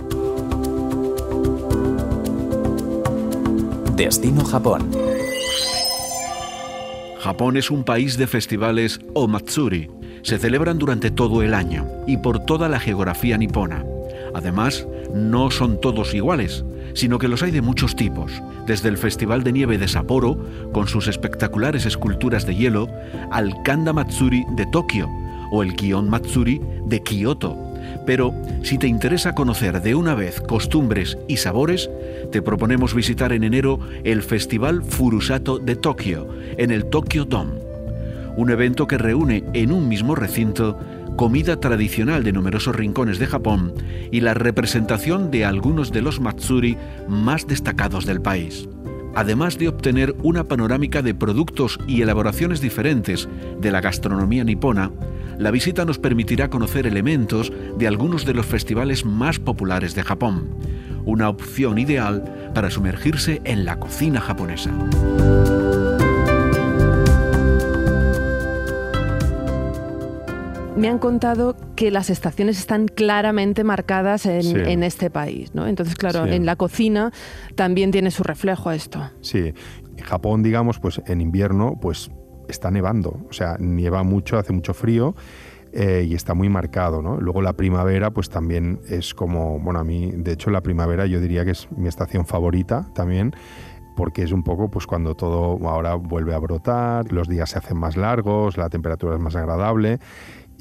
Destino 3.96 4.44
Japón. 4.44 4.90
Japón 7.20 7.56
es 7.56 7.70
un 7.70 7.84
país 7.84 8.18
de 8.18 8.26
festivales 8.26 9.00
o 9.14 9.28
matsuri 9.28 9.88
se 10.22 10.38
celebran 10.38 10.78
durante 10.78 11.10
todo 11.10 11.42
el 11.42 11.54
año 11.54 11.86
y 12.06 12.16
por 12.16 12.40
toda 12.44 12.68
la 12.68 12.80
geografía 12.80 13.36
nipona. 13.36 13.84
Además, 14.34 14.86
no 15.14 15.50
son 15.50 15.80
todos 15.80 16.14
iguales, 16.14 16.64
sino 16.94 17.18
que 17.18 17.28
los 17.28 17.42
hay 17.42 17.50
de 17.50 17.62
muchos 17.62 17.96
tipos, 17.96 18.42
desde 18.66 18.88
el 18.88 18.98
Festival 18.98 19.42
de 19.42 19.52
Nieve 19.52 19.78
de 19.78 19.88
Sapporo, 19.88 20.38
con 20.72 20.88
sus 20.88 21.08
espectaculares 21.08 21.86
esculturas 21.86 22.46
de 22.46 22.54
hielo, 22.54 22.88
al 23.30 23.62
Kanda 23.62 23.92
Matsuri 23.92 24.44
de 24.56 24.66
Tokio 24.66 25.08
o 25.50 25.62
el 25.62 25.74
Kion 25.74 26.08
Matsuri 26.08 26.60
de 26.86 27.02
Kioto. 27.02 27.56
Pero 28.06 28.32
si 28.62 28.78
te 28.78 28.86
interesa 28.86 29.34
conocer 29.34 29.82
de 29.82 29.94
una 29.94 30.14
vez 30.14 30.40
costumbres 30.40 31.18
y 31.28 31.36
sabores, 31.36 31.90
te 32.30 32.40
proponemos 32.40 32.94
visitar 32.94 33.32
en 33.32 33.44
enero 33.44 33.78
el 34.04 34.22
Festival 34.22 34.82
Furusato 34.82 35.58
de 35.58 35.76
Tokio, 35.76 36.28
en 36.56 36.70
el 36.70 36.86
Tokyo 36.86 37.24
Dome 37.24 37.71
un 38.36 38.50
evento 38.50 38.86
que 38.86 38.98
reúne 38.98 39.44
en 39.52 39.72
un 39.72 39.88
mismo 39.88 40.14
recinto 40.14 40.78
comida 41.16 41.60
tradicional 41.60 42.24
de 42.24 42.32
numerosos 42.32 42.74
rincones 42.74 43.18
de 43.18 43.26
Japón 43.26 43.74
y 44.10 44.20
la 44.20 44.34
representación 44.34 45.30
de 45.30 45.44
algunos 45.44 45.92
de 45.92 46.02
los 46.02 46.20
matsuri 46.20 46.76
más 47.08 47.46
destacados 47.46 48.06
del 48.06 48.22
país. 48.22 48.68
Además 49.14 49.58
de 49.58 49.68
obtener 49.68 50.14
una 50.22 50.44
panorámica 50.44 51.02
de 51.02 51.14
productos 51.14 51.78
y 51.86 52.00
elaboraciones 52.00 52.62
diferentes 52.62 53.28
de 53.60 53.70
la 53.70 53.82
gastronomía 53.82 54.42
nipona, 54.42 54.90
la 55.38 55.50
visita 55.50 55.84
nos 55.84 55.98
permitirá 55.98 56.48
conocer 56.48 56.86
elementos 56.86 57.52
de 57.76 57.86
algunos 57.86 58.24
de 58.24 58.34
los 58.34 58.46
festivales 58.46 59.04
más 59.04 59.38
populares 59.38 59.94
de 59.94 60.02
Japón, 60.02 60.48
una 61.04 61.28
opción 61.28 61.78
ideal 61.78 62.50
para 62.54 62.70
sumergirse 62.70 63.42
en 63.44 63.64
la 63.64 63.78
cocina 63.78 64.20
japonesa. 64.20 64.70
Me 70.82 70.88
han 70.88 70.98
contado 70.98 71.54
que 71.76 71.92
las 71.92 72.10
estaciones 72.10 72.58
están 72.58 72.88
claramente 72.88 73.62
marcadas 73.62 74.26
en, 74.26 74.82
este 74.82 75.10
país, 75.10 75.54
¿no? 75.54 75.68
Entonces, 75.68 75.94
claro, 75.94 76.26
en 76.26 76.44
la 76.44 76.56
cocina 76.56 77.12
también 77.54 77.92
tiene 77.92 78.10
su 78.10 78.24
reflejo 78.24 78.72
esto. 78.72 79.00
Sí, 79.20 79.54
en 79.96 80.04
Japón, 80.04 80.42
digamos, 80.42 80.80
pues 80.80 81.00
en 81.06 81.20
invierno, 81.20 81.78
pues 81.80 82.10
está 82.48 82.72
nevando, 82.72 83.20
o 83.30 83.32
sea, 83.32 83.56
nieva 83.60 84.02
mucho, 84.02 84.38
hace 84.38 84.52
mucho 84.52 84.74
frío. 84.74 85.14
Eh, 85.74 86.04
y 86.06 86.14
está 86.14 86.34
muy 86.34 86.50
marcado, 86.50 87.00
¿no? 87.00 87.18
Luego 87.18 87.40
la 87.40 87.54
primavera, 87.54 88.10
pues 88.10 88.28
también 88.28 88.80
es 88.90 89.14
como, 89.14 89.58
bueno, 89.58 89.80
a 89.80 89.84
mí, 89.84 90.12
de 90.14 90.32
hecho, 90.32 90.50
la 90.50 90.60
primavera 90.60 91.06
yo 91.06 91.18
diría 91.18 91.46
que 91.46 91.52
es 91.52 91.66
mi 91.74 91.88
estación 91.88 92.26
favorita 92.26 92.90
también, 92.94 93.32
porque 93.96 94.22
es 94.22 94.32
un 94.32 94.42
poco 94.42 94.70
pues 94.70 94.86
cuando 94.86 95.14
todo 95.14 95.58
ahora 95.66 95.94
vuelve 95.94 96.34
a 96.34 96.38
brotar, 96.38 97.10
los 97.10 97.26
días 97.26 97.48
se 97.48 97.58
hacen 97.58 97.78
más 97.78 97.96
largos, 97.96 98.58
la 98.58 98.68
temperatura 98.68 99.14
es 99.14 99.20
más 99.20 99.34
agradable 99.34 99.98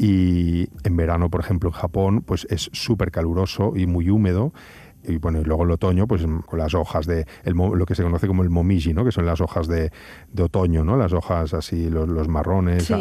y 0.02 0.68
en 0.84 0.98
verano, 0.98 1.30
por 1.30 1.42
ejemplo, 1.42 1.70
en 1.70 1.74
Japón, 1.74 2.24
pues 2.26 2.48
es 2.50 2.72
súper 2.74 3.12
caluroso 3.12 3.74
y 3.76 3.86
muy 3.86 4.10
húmedo. 4.10 4.52
y 5.04 5.18
bueno, 5.18 5.40
y 5.40 5.44
luego 5.44 5.64
el 5.64 5.70
otoño, 5.70 6.08
pues 6.08 6.26
con 6.48 6.58
las 6.58 6.74
hojas 6.74 7.06
de 7.06 7.28
lo 7.46 7.86
que 7.86 7.94
se 7.94 8.02
conoce 8.02 8.26
como 8.26 8.42
el 8.42 8.50
momiji, 8.50 8.96
¿no? 8.96 9.06
Que 9.06 9.12
son 9.12 9.28
las 9.28 9.42
hojas 9.42 9.68
de, 9.68 9.92
otoño, 10.40 10.84
¿no? 10.84 10.98
Las 10.98 11.14
hojas 11.14 11.54
así, 11.54 11.88
los, 11.92 12.28
marrones, 12.28 12.92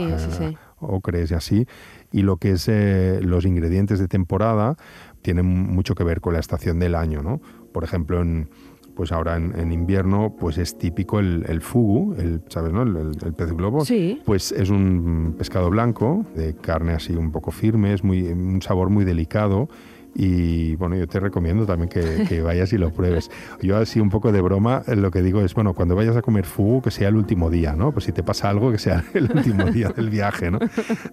ocres 0.78 1.30
y 1.30 1.34
así. 1.34 1.66
Y 2.12 2.20
lo 2.20 2.36
que 2.36 2.50
es 2.52 2.68
eh, 2.68 3.20
los 3.22 3.46
ingredientes 3.46 3.98
de 3.98 4.06
temporada 4.06 4.76
tienen 5.22 5.46
mucho 5.46 5.94
que 5.94 6.04
ver 6.04 6.20
con 6.20 6.34
la 6.34 6.40
estación 6.40 6.78
del 6.80 6.94
año, 6.94 7.22
¿no? 7.22 7.40
Por 7.72 7.82
ejemplo, 7.82 8.20
en, 8.20 8.50
pues 8.94 9.12
ahora 9.12 9.36
en, 9.36 9.72
invierno 9.72 10.34
pues 10.38 10.58
es 10.58 10.76
típico 10.76 11.18
el, 11.18 11.44
el 11.48 11.60
fugu, 11.60 12.14
el, 12.14 12.42
¿sabes, 12.48 12.72
no? 12.72 12.82
El, 12.82 13.16
pez 13.34 13.52
globo. 13.52 13.84
Sí. 13.84 14.20
Pues 14.24 14.52
es 14.52 14.70
un 14.70 15.34
pescado 15.38 15.70
blanco, 15.70 16.24
de 16.34 16.54
carne 16.54 16.92
así 16.92 17.14
un 17.14 17.32
poco 17.32 17.50
firme, 17.50 17.92
es 17.92 18.04
muy, 18.04 18.28
un 18.28 18.62
sabor 18.62 18.90
muy 18.90 19.04
delicado 19.04 19.68
y 20.14 20.76
bueno, 20.76 20.96
yo 20.96 21.06
te 21.06 21.20
recomiendo 21.20 21.66
también 21.66 21.88
que, 21.88 22.40
vayas 22.42 22.72
y 22.72 22.78
lo 22.78 22.92
pruebes. 22.92 23.30
Yo 23.62 23.76
así 23.76 24.00
un 24.00 24.10
poco 24.10 24.32
de 24.32 24.40
broma, 24.40 24.82
lo 24.86 25.10
que 25.10 25.22
digo 25.22 25.40
es, 25.40 25.54
bueno, 25.54 25.74
cuando 25.74 25.94
vayas 25.94 26.16
a 26.16 26.22
comer 26.22 26.44
fugu, 26.44 26.82
que 26.82 26.90
sea 26.90 27.08
el 27.08 27.16
último 27.16 27.50
día, 27.50 27.74
¿no? 27.74 27.92
Pues 27.92 28.06
si 28.06 28.12
te 28.12 28.22
pasa 28.22 28.48
algo, 28.48 28.72
que 28.72 28.78
sea 28.78 29.04
el 29.14 29.30
último 29.30 29.64
día 29.66 29.90
del 29.90 30.10
viaje, 30.10 30.50
¿no? 30.50 30.58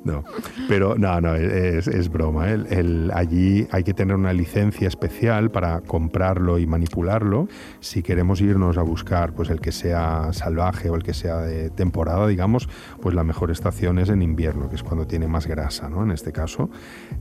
No, 0.03 0.23
pero 0.67 0.95
no, 0.95 1.19
no, 1.21 1.35
es, 1.35 2.09
broma. 2.09 2.49
¿eh? 2.49 2.63
El, 2.69 3.11
allí 3.13 3.67
hay 3.71 3.83
que 3.83 3.93
tener 3.93 4.15
una 4.15 4.33
licencia 4.33 4.87
especial 4.87 5.51
para 5.51 5.81
comprarlo 5.81 6.59
y 6.59 6.65
manipularlo. 6.65 7.47
Si 7.79 8.01
queremos 8.01 8.41
irnos 8.41 8.77
a 8.77 8.81
buscar 8.81 9.33
pues 9.33 9.49
el 9.49 9.59
que 9.59 9.71
sea 9.71 10.33
salvaje 10.33 10.89
o 10.89 10.95
el 10.95 11.03
que 11.03 11.13
sea 11.13 11.37
de 11.37 11.69
temporada, 11.69 12.27
digamos, 12.27 12.69
pues 13.01 13.15
la 13.15 13.23
mejor 13.23 13.51
estación 13.51 13.99
es 13.99 14.09
en 14.09 14.21
invierno, 14.21 14.69
que 14.69 14.75
es 14.75 14.83
cuando 14.83 15.05
tiene 15.07 15.27
más 15.27 15.47
grasa, 15.47 15.89
¿no? 15.89 16.03
En 16.03 16.11
este 16.11 16.31
caso. 16.31 16.69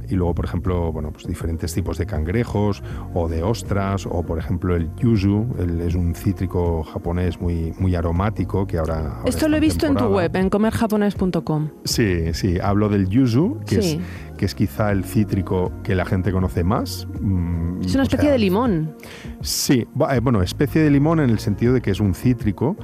Y 0.09 0.15
luego, 0.15 0.35
por 0.35 0.45
ejemplo, 0.45 0.93
bueno, 0.93 1.11
pues 1.11 1.27
diferentes 1.27 1.66
tipos 1.75 1.99
de 1.99 2.07
cangrejos 2.07 2.83
o 3.15 3.29
de 3.29 3.43
ostras 3.43 4.07
o 4.07 4.23
por 4.23 4.39
ejemplo 4.39 4.77
el 4.77 4.95
yuzu, 4.97 5.47
es 5.85 5.95
un 5.95 6.15
cítrico 6.15 6.83
japonés 6.85 7.41
muy, 7.41 7.73
muy 7.79 7.95
aromático 7.95 8.67
que 8.67 8.79
ahora... 8.79 9.21
Esto 9.25 9.49
lo 9.49 9.57
he 9.57 9.61
visto 9.61 9.87
en 9.87 9.97
tu 9.97 10.07
web, 10.07 10.35
en 10.37 10.51
comerjaponés.com. 10.51 11.71
Sí, 11.85 12.33
sí, 12.33 12.59
hablo 12.61 12.89
del 12.89 13.09
yuzu, 13.09 13.61
que, 13.67 13.79
es, 13.79 13.99
que 14.37 14.47
es 14.47 14.55
quizá 14.55 14.93
el 14.93 15.05
cítrico 15.05 15.73
que 15.83 15.95
la 15.95 16.05
gente 16.05 16.33
conoce 16.33 16.65
más. 16.65 17.07
Mm, 17.21 17.83
es 17.83 17.95
una 17.95 18.05
especie 18.05 18.31
de 18.31 18.39
limón. 18.39 18.95
Sí, 19.41 19.87
eh, 20.11 20.21
bueno, 20.21 20.43
especie 20.43 20.83
de 20.83 20.91
limón 20.91 21.21
en 21.21 21.31
el 21.31 21.39
sentido 21.39 21.73
de 21.73 21.81
que 21.81 21.91
es 21.91 22.01
un 22.01 22.15
cítrico, 22.15 22.77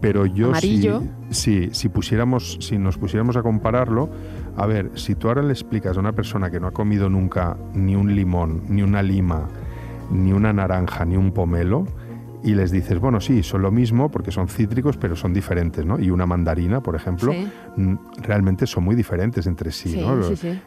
pero 0.00 0.26
yo 0.26 0.48
Amarillo. 0.48 1.02
Si, 1.30 1.70
si, 1.72 1.88
pusiéramos, 1.88 2.58
si 2.60 2.78
nos 2.78 2.96
pusiéramos 2.96 3.36
a 3.36 3.42
compararlo, 3.42 4.08
a 4.58 4.66
ver, 4.66 4.90
si 4.94 5.14
tú 5.14 5.28
ahora 5.28 5.42
le 5.42 5.52
explicas 5.52 5.96
a 5.96 6.00
una 6.00 6.12
persona 6.12 6.50
que 6.50 6.58
no 6.58 6.66
ha 6.66 6.72
comido 6.72 7.08
nunca 7.08 7.56
ni 7.74 7.94
un 7.94 8.14
limón, 8.16 8.64
ni 8.68 8.82
una 8.82 9.02
lima, 9.02 9.48
ni 10.10 10.32
una 10.32 10.52
naranja, 10.52 11.04
ni 11.04 11.16
un 11.16 11.30
pomelo, 11.30 11.86
y 12.42 12.54
les 12.54 12.72
dices, 12.72 12.98
bueno, 12.98 13.20
sí, 13.20 13.44
son 13.44 13.62
lo 13.62 13.70
mismo 13.70 14.10
porque 14.10 14.32
son 14.32 14.48
cítricos, 14.48 14.96
pero 14.96 15.14
son 15.14 15.32
diferentes, 15.32 15.86
¿no? 15.86 16.00
Y 16.00 16.10
una 16.10 16.26
mandarina, 16.26 16.80
por 16.80 16.96
ejemplo, 16.96 17.32
realmente 18.16 18.66
son 18.66 18.82
muy 18.82 18.96
diferentes 18.96 19.46
entre 19.46 19.70
sí, 19.70 20.00
¿no? 20.00 20.20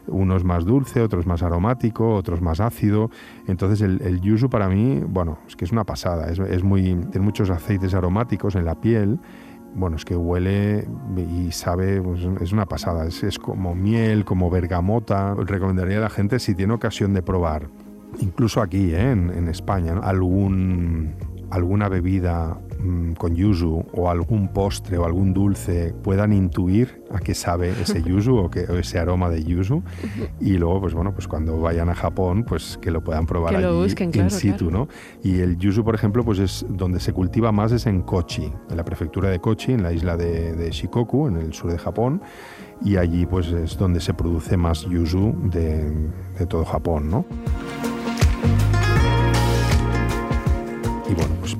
Uno 0.06 0.36
es 0.36 0.44
más 0.44 0.64
dulce, 0.64 1.02
otro 1.02 1.20
es 1.20 1.26
más 1.26 1.42
aromático, 1.42 2.14
otro 2.14 2.34
es 2.34 2.40
más 2.40 2.60
ácido. 2.60 3.10
Entonces 3.46 3.82
el, 3.82 4.00
el 4.02 4.22
yuzu 4.22 4.48
para 4.48 4.68
mí, 4.68 5.02
bueno, 5.06 5.38
es 5.46 5.54
que 5.54 5.66
es 5.66 5.72
una 5.72 5.84
pasada, 5.84 6.30
es, 6.30 6.38
es 6.38 6.62
muy, 6.62 6.94
tiene 7.10 7.20
muchos 7.20 7.50
aceites 7.50 7.92
aromáticos 7.92 8.54
en 8.54 8.64
la 8.64 8.74
piel 8.74 9.18
bueno, 9.74 9.96
es 9.96 10.04
que 10.04 10.16
huele 10.16 10.86
y 11.16 11.50
sabe, 11.52 12.00
pues, 12.00 12.20
es 12.40 12.52
una 12.52 12.66
pasada, 12.66 13.06
es, 13.06 13.38
como 13.38 13.74
miel, 13.74 14.24
como 14.24 14.50
bergamota. 14.50 15.34
Recomendaría 15.34 15.98
a 15.98 16.02
la 16.02 16.10
gente 16.10 16.38
si 16.38 16.54
tiene 16.54 16.74
ocasión 16.74 17.14
de 17.14 17.22
probar, 17.22 17.68
incluso 18.20 18.60
aquí 18.60 18.92
¿eh? 18.92 19.10
en, 19.10 19.48
España, 19.48 19.98
algún 20.02 21.14
alguna 21.52 21.88
bebida 21.88 22.58
mm, 22.80 23.12
con 23.12 23.36
yuzu 23.36 23.84
o 23.92 24.08
algún 24.08 24.48
postre 24.48 24.96
o 24.96 25.04
algún 25.04 25.34
dulce 25.34 25.94
puedan 26.02 26.32
intuir 26.32 27.02
a 27.10 27.18
qué 27.18 27.34
sabe 27.34 27.70
ese 27.70 28.02
yuzu 28.08 28.36
o, 28.36 28.50
que, 28.50 28.64
ese 28.80 28.98
aroma 28.98 29.28
de 29.28 29.44
yuzu. 29.44 29.82
Y 30.40 30.56
luego 30.56 30.80
pues 30.80 30.94
bueno 30.94 31.12
pues 31.12 31.28
cuando 31.28 31.60
vayan 31.60 31.90
a 31.90 31.94
Japón 31.94 32.44
pues 32.44 32.78
que 32.80 32.90
lo 32.90 33.04
puedan 33.04 33.26
probar 33.26 33.56
allí 33.56 33.94
in 34.14 34.30
situ 34.30 34.70
no 34.70 34.88
y 35.22 35.40
el 35.40 35.58
yuzu 35.58 35.84
por 35.84 35.94
ejemplo 35.94 36.24
pues 36.24 36.38
es 36.38 36.64
donde 36.68 37.00
se 37.00 37.12
cultiva 37.12 37.52
más 37.52 37.72
es 37.72 37.86
en 37.86 38.00
Kochi 38.00 38.50
en 38.70 38.76
la 38.76 38.84
prefectura 38.84 39.28
de 39.28 39.38
Kochi 39.38 39.72
en 39.72 39.82
la 39.82 39.92
isla 39.92 40.16
de, 40.16 40.70
Shikoku 40.70 41.28
en 41.28 41.36
el 41.36 41.52
sur 41.52 41.70
de 41.70 41.78
Japón. 41.78 42.22
Y 42.84 42.96
allí 42.96 43.26
pues 43.26 43.46
es 43.48 43.76
donde 43.76 44.00
se 44.00 44.12
produce 44.12 44.56
más 44.56 44.82
yuzu 44.86 45.34
de, 45.50 45.88
de 46.38 46.46
todo 46.46 46.64
Japón 46.64 47.10
no 47.10 47.24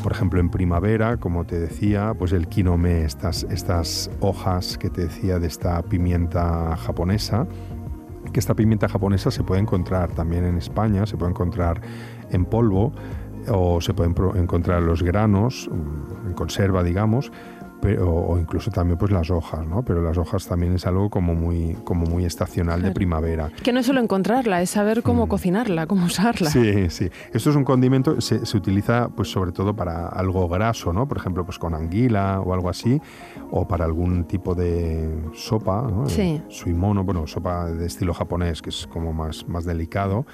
por 0.03 0.13
ejemplo 0.13 0.41
en 0.41 0.51
primavera, 0.51 1.17
como 1.17 1.45
te 1.45 1.59
decía, 1.59 2.15
pues 2.19 2.33
el 2.33 2.49
kinome, 2.49 3.05
estas, 3.05 3.45
estas 3.45 4.11
hojas 4.21 4.77
que 4.77 4.91
te 4.91 5.03
decía 5.03 5.39
de 5.39 5.47
esta 5.47 5.81
pimienta 5.83 6.77
japonesa, 6.77 7.47
que 8.33 8.41
esta 8.41 8.55
pimienta 8.55 8.89
japonesa 8.89 9.31
se 9.31 9.45
puede 9.45 9.61
encontrar 9.61 10.13
también 10.13 10.45
en 10.45 10.59
España, 10.59 11.07
se 11.07 11.17
puede 11.17 11.31
encontrar 11.31 11.81
en 12.31 12.45
polvo 12.45 12.93
o 13.49 13.81
se 13.81 13.95
pueden 13.95 14.15
encontrar 14.37 14.83
los 14.83 15.03
granos 15.03 15.69
mm, 15.71 16.29
en 16.29 16.33
conserva, 16.35 16.83
digamos, 16.83 17.33
o 18.01 18.39
incluso 18.39 18.71
también 18.71 18.99
pues 18.99 19.11
las 19.11 19.31
hojas, 19.31 19.67
¿no? 19.67 19.83
Pero 19.83 20.03
las 20.03 20.17
hojas 20.17 20.47
también 20.47 20.75
es 20.75 20.87
algo 20.87 21.11
como 21.11 21.35
muy, 21.35 21.77
como 21.85 22.07
muy 22.07 22.25
estacional 22.25 22.83
de 22.83 22.93
primavera. 22.93 23.51
Que 23.63 23.73
no 23.73 23.81
es 23.81 23.87
solo 23.87 24.01
encontrarla, 24.01 24.63
es 24.63 24.71
saber 24.71 25.03
cómo 25.03 25.27
mm. 25.27 25.29
cocinarla, 25.29 25.87
cómo 25.87 26.07
usarla. 26.07 26.51
Sí, 26.51 26.91
sí. 26.91 27.11
Esto 27.33 27.51
es 27.51 27.57
un 27.57 27.65
condimento, 27.65 28.21
se, 28.21 28.47
se, 28.47 28.57
utiliza 28.57 29.09
pues 29.09 29.31
sobre 29.31 29.53
todo 29.53 29.75
para 29.75 30.09
algo 30.09 30.49
graso, 30.49 30.93
¿no? 30.93 31.09
Por 31.09 31.19
ejemplo, 31.19 31.45
pues 31.45 31.59
con 31.59 31.75
anguila 31.75 32.41
o 32.41 32.55
algo 32.55 32.69
así, 32.69 33.01
o 33.51 33.67
para 33.67 33.85
algún 33.85 34.25
tipo 34.25 34.55
de 34.55 35.11
sopa, 35.35 35.83
¿no? 35.83 36.09
Sí. 36.09 36.41
Suimono, 36.49 37.05
bueno, 37.05 37.27
sopa 37.27 37.67
de 37.67 37.87
estilo 37.87 38.15
japonés, 38.15 38.63
que 38.63 38.71
es 38.71 38.87
como 38.87 39.13
más, 39.13 39.49
más 39.49 39.65
delicado 39.65 40.25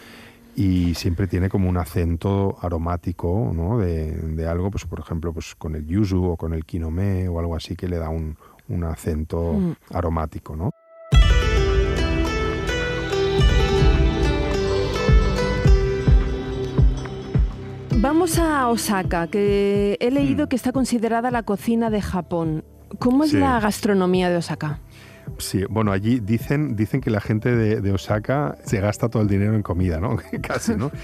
y 0.59 0.95
siempre 0.95 1.29
tiene 1.29 1.49
como 1.49 1.69
un 1.69 1.77
acento 1.77 2.59
aromático 2.61 3.53
¿no? 3.55 3.79
de, 3.79 4.49
algo, 4.49 4.73
pues 4.73 4.87
por 4.87 4.99
ejemplo 4.99 5.33
pues 5.33 5.55
con 5.55 5.77
el 5.77 5.87
yuzu 5.87 6.25
o 6.25 6.37
con 6.37 6.53
el 6.53 6.65
kinome 6.65 7.29
o 7.29 7.39
algo 7.39 7.55
así 7.55 7.77
que 7.77 7.87
le 7.87 7.97
da 7.97 8.09
un, 8.09 8.37
un 8.69 8.83
acento 8.83 9.53
mm. 9.53 9.77
aromático. 9.95 10.57
¿no? 10.57 10.73
Vamos 18.01 18.41
a 18.41 18.67
Osaka, 18.69 19.29
que 19.29 19.97
he 20.01 20.11
leído 20.11 20.47
mm. 20.47 20.49
que 20.49 20.57
está 20.57 20.73
considerada 20.73 21.31
la 21.31 21.45
cocina 21.45 21.89
de 21.89 22.03
Japón. 22.03 22.65
¿Cómo 22.99 23.23
es 23.23 23.33
la 23.33 23.61
gastronomía 23.61 24.29
de 24.29 24.39
Osaka? 24.39 24.81
Sí, 25.39 25.65
bueno, 25.69 25.93
allí 25.93 26.21
dicen, 26.21 26.77
dicen 26.77 27.01
que 27.01 27.11
la 27.11 27.21
gente 27.21 27.55
de, 27.55 27.93
Osaka 27.93 28.57
se 28.65 28.81
gasta 28.81 29.09
todo 29.09 29.23
el 29.23 29.29
dinero 29.29 29.55
en 29.55 29.63
comida, 29.63 30.01
¿no? 30.01 30.17
Casi, 30.43 30.75
¿no? 30.75 30.91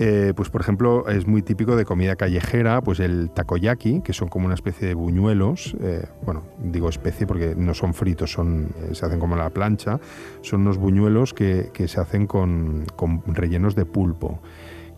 Eh, 0.00 0.32
pues 0.36 0.48
por 0.48 0.60
ejemplo, 0.60 1.08
es 1.08 1.26
muy 1.26 1.42
típico 1.42 1.74
de 1.74 1.84
comida 1.84 2.14
callejera, 2.14 2.80
pues 2.82 3.00
el 3.00 3.30
takoyaki, 3.30 4.00
que 4.02 4.12
son 4.12 4.28
como 4.28 4.46
una 4.46 4.54
especie 4.54 4.86
de 4.86 4.94
buñuelos, 4.94 5.74
eh, 5.80 6.06
bueno, 6.24 6.44
digo 6.62 6.88
especie 6.88 7.26
porque 7.26 7.56
no 7.56 7.74
son 7.74 7.94
fritos, 7.94 8.30
son, 8.30 8.68
eh, 8.76 8.94
se 8.94 9.06
hacen 9.06 9.18
como 9.18 9.34
la 9.34 9.50
plancha, 9.50 9.98
son 10.42 10.60
unos 10.60 10.78
buñuelos 10.78 11.34
que, 11.34 11.72
se 11.88 12.00
hacen 12.00 12.28
con, 12.28 12.86
rellenos 13.26 13.74
de 13.74 13.86
pulpo. 13.86 14.40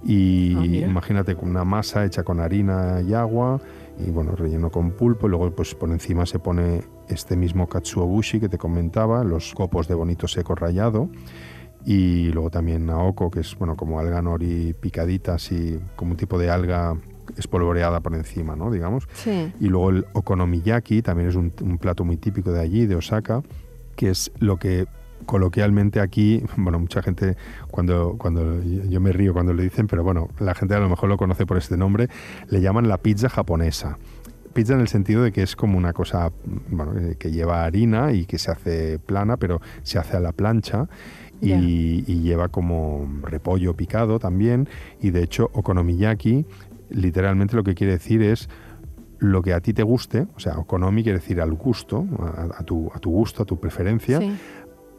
Y 0.04 0.82
ah, 0.82 0.86
imagínate 0.88 1.34
con 1.34 1.48
una 1.48 1.64
masa 1.64 2.04
hecha 2.04 2.22
con 2.22 2.38
harina 2.38 3.00
y 3.00 3.14
agua, 3.14 3.58
y 4.06 4.10
bueno, 4.10 4.32
relleno 4.36 4.70
con 4.70 4.90
pulpo, 4.90 5.28
y 5.28 5.30
luego 5.30 5.50
pues 5.50 5.74
por 5.74 5.88
encima 5.88 6.26
se 6.26 6.38
pone 6.38 6.82
este 7.10 7.36
mismo 7.36 7.68
katsuobushi 7.68 8.40
que 8.40 8.48
te 8.48 8.58
comentaba, 8.58 9.24
los 9.24 9.54
copos 9.54 9.88
de 9.88 9.94
bonito 9.94 10.28
seco 10.28 10.54
rallado, 10.54 11.10
y 11.84 12.30
luego 12.32 12.50
también 12.50 12.86
naoko, 12.86 13.30
que 13.30 13.40
es 13.40 13.56
bueno 13.56 13.76
como 13.76 14.00
alga 14.00 14.20
nori 14.22 14.74
picadita, 14.78 15.34
así 15.34 15.78
como 15.96 16.12
un 16.12 16.16
tipo 16.16 16.38
de 16.38 16.50
alga 16.50 16.96
espolvoreada 17.36 18.00
por 18.00 18.14
encima, 18.14 18.56
¿no? 18.56 18.70
Digamos. 18.70 19.08
Sí. 19.14 19.52
Y 19.60 19.68
luego 19.68 19.90
el 19.90 20.06
okonomiyaki 20.12 21.02
también 21.02 21.28
es 21.28 21.36
un, 21.36 21.52
un 21.62 21.78
plato 21.78 22.04
muy 22.04 22.16
típico 22.16 22.52
de 22.52 22.60
allí, 22.60 22.86
de 22.86 22.96
Osaka, 22.96 23.42
que 23.96 24.10
es 24.10 24.30
lo 24.38 24.58
que 24.58 24.86
coloquialmente 25.26 26.00
aquí, 26.00 26.42
bueno, 26.56 26.78
mucha 26.78 27.02
gente 27.02 27.36
cuando, 27.70 28.16
cuando 28.18 28.62
yo 28.62 29.00
me 29.00 29.12
río 29.12 29.32
cuando 29.32 29.52
le 29.52 29.62
dicen, 29.62 29.86
pero 29.86 30.02
bueno, 30.02 30.28
la 30.38 30.54
gente 30.54 30.74
a 30.74 30.80
lo 30.80 30.88
mejor 30.88 31.08
lo 31.08 31.16
conoce 31.16 31.46
por 31.46 31.56
este 31.56 31.76
nombre, 31.76 32.08
le 32.48 32.60
llaman 32.60 32.88
la 32.88 32.98
pizza 32.98 33.28
japonesa. 33.28 33.98
Pizza 34.52 34.74
en 34.74 34.80
el 34.80 34.88
sentido 34.88 35.22
de 35.22 35.32
que 35.32 35.42
es 35.42 35.54
como 35.54 35.78
una 35.78 35.92
cosa 35.92 36.32
bueno, 36.68 36.98
eh, 36.98 37.16
que 37.18 37.30
lleva 37.30 37.64
harina 37.64 38.12
y 38.12 38.26
que 38.26 38.38
se 38.38 38.50
hace 38.50 38.98
plana, 38.98 39.36
pero 39.36 39.60
se 39.82 39.98
hace 39.98 40.16
a 40.16 40.20
la 40.20 40.32
plancha. 40.32 40.88
Y, 41.42 42.02
lleva 42.20 42.48
como 42.48 43.08
repollo 43.22 43.74
picado 43.74 44.18
también. 44.18 44.68
Y 45.00 45.10
de 45.10 45.22
hecho, 45.22 45.50
okonomiyaki, 45.54 46.44
literalmente 46.90 47.56
lo 47.56 47.64
que 47.64 47.74
quiere 47.74 47.94
decir 47.94 48.22
es 48.22 48.48
lo 49.20 49.42
que 49.42 49.52
a 49.52 49.60
ti 49.60 49.72
te 49.72 49.82
guste, 49.82 50.26
o 50.34 50.40
sea, 50.40 50.58
okonomi 50.58 51.02
quiere 51.02 51.18
decir 51.18 51.40
al 51.40 51.52
gusto, 51.52 52.06
a, 52.56 52.62
tu, 52.64 52.90
a 52.94 52.98
tu 52.98 53.10
gusto, 53.10 53.42
a 53.42 53.46
tu 53.46 53.60
preferencia, 53.60 54.20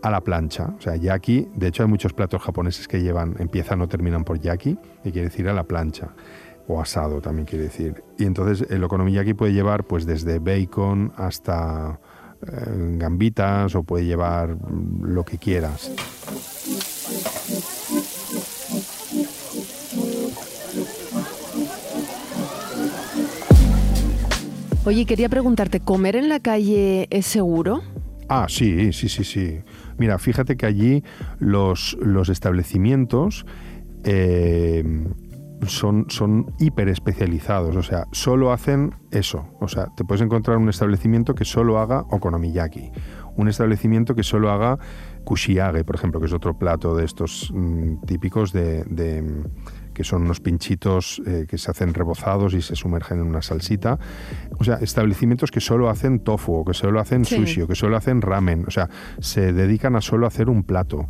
a 0.02 0.10
la 0.10 0.22
plancha. 0.22 0.74
O 0.78 0.82
sea, 0.82 0.96
yaki, 0.96 1.50
de 1.56 1.68
hecho 1.68 1.84
hay 1.84 1.90
muchos 1.90 2.14
platos 2.14 2.42
japoneses 2.42 2.88
que 2.88 3.02
llevan, 3.02 3.36
empiezan 3.40 3.82
o 3.82 3.88
terminan 3.88 4.24
por 4.24 4.40
yaki, 4.40 4.78
que 5.04 5.12
quiere 5.12 5.30
decir 5.30 5.50
a 5.50 5.54
la 5.54 5.64
plancha. 5.64 6.10
O 6.74 6.80
asado 6.80 7.20
también 7.20 7.46
quiere 7.46 7.66
decir. 7.66 8.02
Y 8.18 8.24
entonces 8.24 8.66
el 8.72 8.82
okonomiyaki 8.82 9.34
puede 9.34 9.52
llevar 9.52 9.84
pues 9.84 10.06
desde 10.06 10.40
bacon 10.40 11.12
hasta 11.18 12.00
eh, 12.48 12.96
gambitas 12.98 13.76
o 13.76 13.84
puede 13.84 14.06
llevar 14.06 14.56
lo 15.02 15.26
que 15.26 15.38
quieras. 15.38 15.92
Oye, 24.86 25.06
quería 25.06 25.28
preguntarte, 25.28 25.82
¿comer 25.82 26.16
en 26.16 26.30
la 26.30 26.40
calle 26.40 27.08
es 27.10 27.26
seguro? 27.26 27.82
Ah, 28.30 28.46
sí, 28.48 28.94
sí, 28.94 29.10
sí, 29.10 29.26
sí. 29.26 29.60
Mira, 29.98 30.18
fíjate 30.20 30.56
que 30.56 30.66
allí 30.66 31.04
los, 31.40 31.98
los 32.02 32.30
establecimientos 32.30 33.46
eh, 34.06 34.84
son, 35.68 36.06
son 36.10 36.54
hiper 36.60 36.90
especializados, 36.90 37.76
o 37.76 37.84
sea, 37.84 38.08
solo 38.12 38.52
hacen 38.52 38.96
eso. 39.12 39.48
O 39.60 39.68
sea, 39.68 39.88
te 39.96 40.04
puedes 40.04 40.22
encontrar 40.22 40.58
un 40.58 40.70
establecimiento 40.70 41.36
que 41.36 41.46
solo 41.46 41.80
haga 41.80 42.02
okonomiyaki, 42.10 42.92
un 43.36 43.48
establecimiento 43.48 44.16
que 44.16 44.24
solo 44.24 44.52
haga 44.52 44.78
kushiage, 45.24 45.84
por 45.84 45.96
ejemplo, 45.96 46.20
que 46.20 46.26
es 46.26 46.34
otro 46.34 46.58
plato 46.58 46.96
de 46.96 47.06
estos 47.06 47.52
mm, 47.54 48.02
típicos 48.06 48.52
de 48.54 48.84
que 49.94 50.04
son 50.04 50.24
unos 50.24 50.40
pinchitos 50.40 51.22
eh, 51.26 51.46
que 51.48 51.58
se 51.58 51.70
hacen 51.70 51.94
rebozados 51.94 52.54
y 52.54 52.62
se 52.62 52.76
sumergen 52.76 53.20
en 53.20 53.28
una 53.28 53.42
salsita. 53.42 54.00
O 54.58 54.64
sea, 54.64 54.76
establecimientos 54.76 55.52
que 55.52 55.60
solo 55.60 55.90
hacen 55.90 56.20
tofu, 56.20 56.54
o 56.54 56.66
que 56.66 56.74
solo 56.74 57.00
hacen 57.00 57.26
sushi, 57.26 57.62
o 57.62 57.68
que 57.68 57.76
solo 57.76 57.98
hacen 57.98 58.22
ramen. 58.22 58.66
O 58.68 58.72
sea, 58.72 58.90
se 59.20 59.54
dedican 59.54 59.96
a 59.96 60.02
solo 60.02 60.28
hacer 60.28 60.50
un 60.50 60.64
plato. 60.64 61.08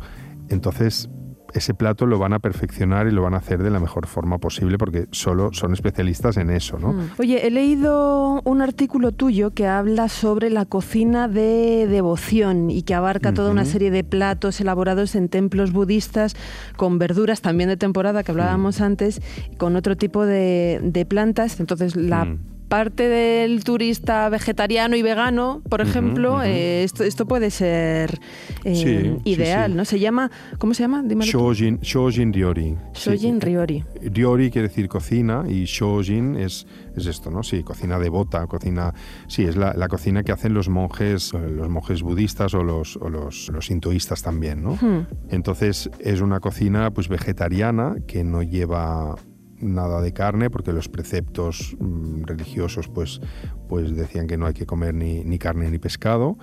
Entonces, 0.48 1.08
ese 1.54 1.74
plato 1.74 2.06
lo 2.06 2.18
van 2.18 2.32
a 2.32 2.38
perfeccionar 2.38 3.06
y 3.06 3.10
lo 3.10 3.22
van 3.22 3.34
a 3.34 3.38
hacer 3.38 3.62
de 3.62 3.70
la 3.70 3.80
mejor 3.80 4.06
forma 4.06 4.38
posible 4.38 4.78
porque 4.78 5.06
solo 5.10 5.50
son 5.52 5.72
especialistas 5.72 6.36
en 6.36 6.50
eso, 6.50 6.78
¿no? 6.78 6.92
Mm. 6.92 7.10
Oye, 7.18 7.46
he 7.46 7.50
leído 7.50 8.40
un 8.44 8.62
artículo 8.62 9.12
tuyo 9.12 9.50
que 9.50 9.66
habla 9.66 10.08
sobre 10.08 10.50
la 10.50 10.64
cocina 10.64 11.28
de 11.28 11.86
devoción 11.88 12.70
y 12.70 12.82
que 12.82 12.94
abarca 12.94 13.32
toda 13.34 13.50
una 13.50 13.64
serie 13.64 13.90
de 13.90 14.04
platos 14.04 14.60
elaborados 14.60 15.14
en 15.14 15.28
templos 15.28 15.72
budistas 15.72 16.36
con 16.76 16.98
verduras 16.98 17.40
también 17.40 17.68
de 17.68 17.76
temporada 17.76 18.22
que 18.22 18.30
hablábamos 18.30 18.80
mm. 18.80 18.84
antes, 18.84 19.20
con 19.58 19.76
otro 19.76 19.96
tipo 19.96 20.24
de, 20.24 20.80
de 20.82 21.06
plantas. 21.06 21.60
Entonces, 21.60 21.96
la 21.96 22.24
mm 22.24 22.51
parte 22.72 23.06
del 23.06 23.64
turista 23.64 24.30
vegetariano 24.30 24.96
y 24.96 25.02
vegano, 25.02 25.60
por 25.68 25.82
ejemplo, 25.82 26.42
eh, 26.42 26.84
esto, 26.84 27.04
esto, 27.04 27.26
puede 27.26 27.50
ser 27.50 28.18
eh, 28.64 29.18
ideal, 29.24 29.76
¿no? 29.76 29.84
Se 29.84 30.00
llama, 30.00 30.30
¿cómo 30.56 30.72
se 30.72 30.84
llama? 30.84 31.04
Shojin, 31.06 31.80
Shojin 31.82 32.32
Ryori. 32.32 32.74
Shojin 32.94 33.42
Ryori. 33.42 33.84
Ryori 34.00 34.50
quiere 34.50 34.68
decir 34.68 34.88
cocina 34.88 35.44
y 35.46 35.66
Shojin 35.66 36.36
es, 36.36 36.66
es 36.96 37.04
esto, 37.04 37.30
¿no? 37.30 37.42
Sí, 37.42 37.62
cocina 37.62 37.98
devota, 37.98 38.46
cocina... 38.46 38.94
Sí, 39.28 39.44
es 39.44 39.56
la, 39.56 39.86
cocina 39.88 40.22
que 40.22 40.32
hacen 40.32 40.54
los 40.54 40.70
monjes, 40.70 41.34
eh, 41.34 41.50
los 41.50 41.68
monjes 41.68 42.00
budistas 42.00 42.54
o 42.54 42.64
los, 42.64 42.96
o 42.96 43.10
los, 43.10 43.50
los 43.50 43.66
sintoístas 43.66 44.22
también, 44.22 44.62
¿no? 44.62 44.78
Hmm. 44.80 45.06
Entonces 45.28 45.90
es 45.98 46.22
una 46.22 46.40
cocina 46.40 46.90
pues 46.90 47.08
vegetariana 47.08 47.96
que 48.06 48.24
no 48.24 48.42
lleva 48.42 49.16
nada 49.62 50.00
de 50.02 50.12
carne 50.12 50.50
porque 50.50 50.72
los 50.72 50.88
preceptos 50.88 51.76
mm, 51.78 52.24
religiosos 52.24 52.88
pues, 52.88 53.20
pues 53.68 53.94
decían 53.94 54.26
que 54.26 54.36
no 54.36 54.46
hay 54.46 54.54
que 54.54 54.66
comer 54.66 54.94
ni, 54.94 55.24
ni, 55.24 55.38
carne 55.38 55.70
ni 55.70 55.78
pescado. 55.78 56.36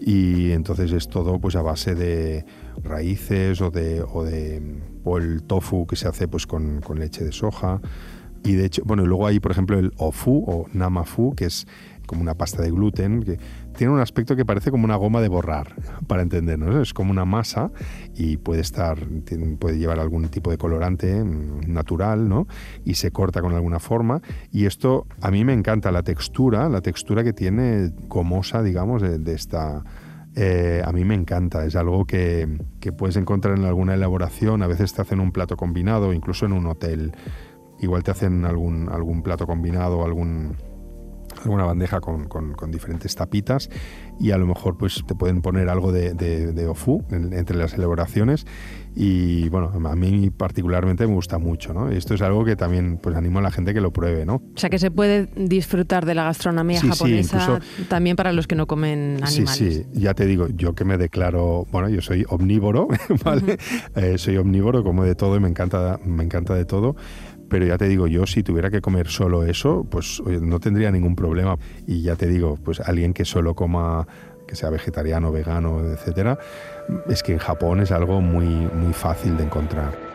Y 0.00 0.52
entonces 0.52 0.92
es 0.92 1.08
todo 1.08 1.40
pues 1.40 1.56
a 1.56 1.62
base 1.62 1.96
de 1.96 2.44
raíces 2.84 3.60
o 3.60 3.70
de, 3.70 4.02
o 4.02 4.22
de 4.22 4.80
o 5.02 5.18
el 5.18 5.42
tofu 5.42 5.86
que 5.86 5.96
se 5.96 6.06
hace 6.06 6.28
pues 6.28 6.46
con, 6.46 6.80
con 6.80 7.00
leche 7.00 7.24
de 7.24 7.32
soja. 7.32 7.80
Y 8.44 8.52
de 8.52 8.66
hecho 8.66 8.82
bueno 8.84 9.04
luego 9.04 9.26
hay 9.26 9.40
por 9.40 9.50
ejemplo 9.50 9.78
el 9.78 9.92
ofu 9.96 10.44
o 10.46 10.66
namafu 10.72 11.34
que 11.34 11.46
es 11.46 11.66
como 12.08 12.22
una 12.22 12.34
pasta 12.34 12.62
de 12.62 12.70
gluten 12.72 13.22
que 13.22 13.38
tiene 13.76 13.92
un 13.92 14.00
aspecto 14.00 14.34
que 14.34 14.44
parece 14.44 14.72
como 14.72 14.84
una 14.84 14.96
goma 14.96 15.20
de 15.20 15.28
borrar, 15.28 15.76
para 16.08 16.22
entendernos. 16.22 16.74
Es 16.74 16.92
como 16.92 17.12
una 17.12 17.24
masa 17.24 17.70
y 18.16 18.38
puede 18.38 18.62
estar, 18.62 18.98
puede 19.60 19.78
llevar 19.78 20.00
algún 20.00 20.28
tipo 20.28 20.50
de 20.50 20.58
colorante 20.58 21.22
mm, 21.22 21.72
natural, 21.72 22.28
¿no? 22.28 22.48
Y 22.84 22.94
se 22.94 23.12
corta 23.12 23.40
con 23.40 23.54
alguna 23.54 23.78
forma. 23.78 24.20
Y 24.50 24.66
esto 24.66 25.06
a 25.20 25.30
mí 25.30 25.44
me 25.44 25.52
encanta 25.52 25.92
la 25.92 26.02
textura, 26.02 26.68
la 26.68 26.80
textura 26.80 27.22
que 27.22 27.32
tiene 27.32 27.92
gomosa, 28.08 28.64
digamos, 28.64 29.02
de, 29.02 29.32
esta. 29.32 29.84
Eh, 30.34 30.82
a 30.84 30.92
mí 30.92 31.04
me 31.04 31.14
encanta, 31.14 31.64
es 31.64 31.76
algo 31.76 32.04
que, 32.04 32.48
que 32.80 32.92
puedes 32.92 33.16
encontrar 33.16 33.58
en 33.58 33.64
alguna 33.64 33.94
elaboración, 33.94 34.62
a 34.62 34.66
veces 34.66 34.94
te 34.94 35.02
hacen 35.02 35.20
un 35.20 35.32
plato 35.32 35.56
combinado, 35.56 36.12
incluso 36.12 36.46
en 36.46 36.52
un 36.52 36.66
hotel, 36.66 37.12
igual 37.80 38.02
te 38.02 38.12
hacen 38.12 38.44
algún, 38.44 38.88
algún 38.88 39.22
plato 39.22 39.46
combinado, 39.46 40.04
algún, 40.04 40.56
alguna 41.42 41.64
bandeja 41.64 42.00
con, 42.00 42.28
con, 42.28 42.70
diferentes 42.70 43.14
tapitas 43.14 43.70
y 44.20 44.32
a 44.32 44.38
lo 44.38 44.46
mejor 44.46 44.76
pues 44.76 45.02
te 45.06 45.14
pueden 45.14 45.42
poner 45.42 45.68
algo 45.68 45.92
de, 45.92 46.12
de, 46.14 46.66
ofu 46.66 47.04
entre 47.10 47.56
las 47.56 47.74
elaboraciones 47.74 48.46
y 48.94 49.48
bueno, 49.48 49.70
a 49.88 49.94
mí 49.94 50.30
particularmente 50.30 51.06
me 51.06 51.14
gusta 51.14 51.38
mucho, 51.38 51.72
¿no? 51.72 51.88
Esto 51.88 52.14
es 52.14 52.22
algo 52.22 52.44
que 52.44 52.56
también 52.56 52.98
pues 52.98 53.14
animo 53.16 53.38
a 53.38 53.42
la 53.42 53.50
gente 53.50 53.72
que 53.72 53.80
lo 53.80 53.92
pruebe, 53.92 54.26
¿no? 54.26 54.36
O 54.36 54.58
sea 54.58 54.70
que 54.70 54.78
se 54.78 54.90
puede 54.90 55.28
disfrutar 55.36 56.04
de 56.04 56.14
la 56.14 56.24
gastronomía 56.24 56.80
japonesa 56.80 57.60
también 57.88 58.16
para 58.16 58.32
los 58.32 58.46
que 58.46 58.56
no 58.56 58.66
comen 58.66 59.20
animales. 59.22 59.50
Sí, 59.50 59.72
sí, 59.72 59.86
ya 59.92 60.14
te 60.14 60.26
digo, 60.26 60.48
yo 60.48 60.74
que 60.74 60.84
me 60.84 60.98
declaro, 60.98 61.66
bueno, 61.70 61.88
yo 61.88 62.02
soy 62.02 62.24
omnívoro, 62.28 62.88
¿vale? 63.24 63.58
Eh, 63.94 64.18
soy 64.18 64.36
omnívoro, 64.36 64.82
como 64.82 65.04
de 65.04 65.14
todo 65.14 65.36
y 65.36 65.40
me 65.40 65.48
encanta, 65.48 66.00
me 66.04 66.24
encanta 66.24 66.54
de 66.54 66.64
todo 66.64 66.96
pero 67.48 67.66
ya 67.66 67.78
te 67.78 67.88
digo, 67.88 68.06
yo 68.06 68.26
si 68.26 68.42
tuviera 68.42 68.70
que 68.70 68.80
comer 68.80 69.08
solo 69.08 69.44
eso, 69.44 69.86
pues 69.88 70.22
no 70.24 70.60
tendría 70.60 70.90
ningún 70.90 71.16
problema. 71.16 71.56
Y 71.86 72.02
ya 72.02 72.16
te 72.16 72.26
digo, 72.26 72.58
pues 72.62 72.80
alguien 72.80 73.14
que 73.14 73.24
solo 73.24 73.54
coma 73.54 74.06
que 74.46 74.56
sea 74.56 74.70
vegetariano, 74.70 75.30
vegano, 75.30 75.80
etcétera, 75.84 76.38
es 77.08 77.22
que 77.22 77.32
en 77.32 77.38
Japón 77.38 77.80
es 77.80 77.92
algo 77.92 78.20
muy, 78.20 78.46
muy 78.46 78.92
fácil 78.94 79.36
de 79.36 79.44
encontrar. 79.44 80.08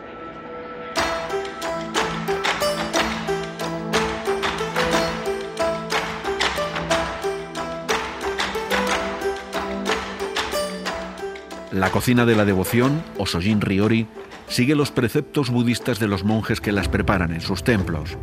La 11.70 11.90
cocina 11.90 12.24
de 12.24 12.36
la 12.36 12.44
devoción, 12.44 13.02
o 13.18 13.26
Sojin 13.26 13.60
Ryori, 13.60 14.06
sigue 14.48 14.74
los 14.74 14.90
preceptos 14.90 15.50
budistas 15.50 15.98
de 15.98 16.08
los 16.08 16.24
monjes 16.24 16.60
que 16.60 16.72
las 16.72 16.88
preparan 16.88 17.32
en 17.32 17.40
sus 17.40 17.64
templos. 17.64 18.16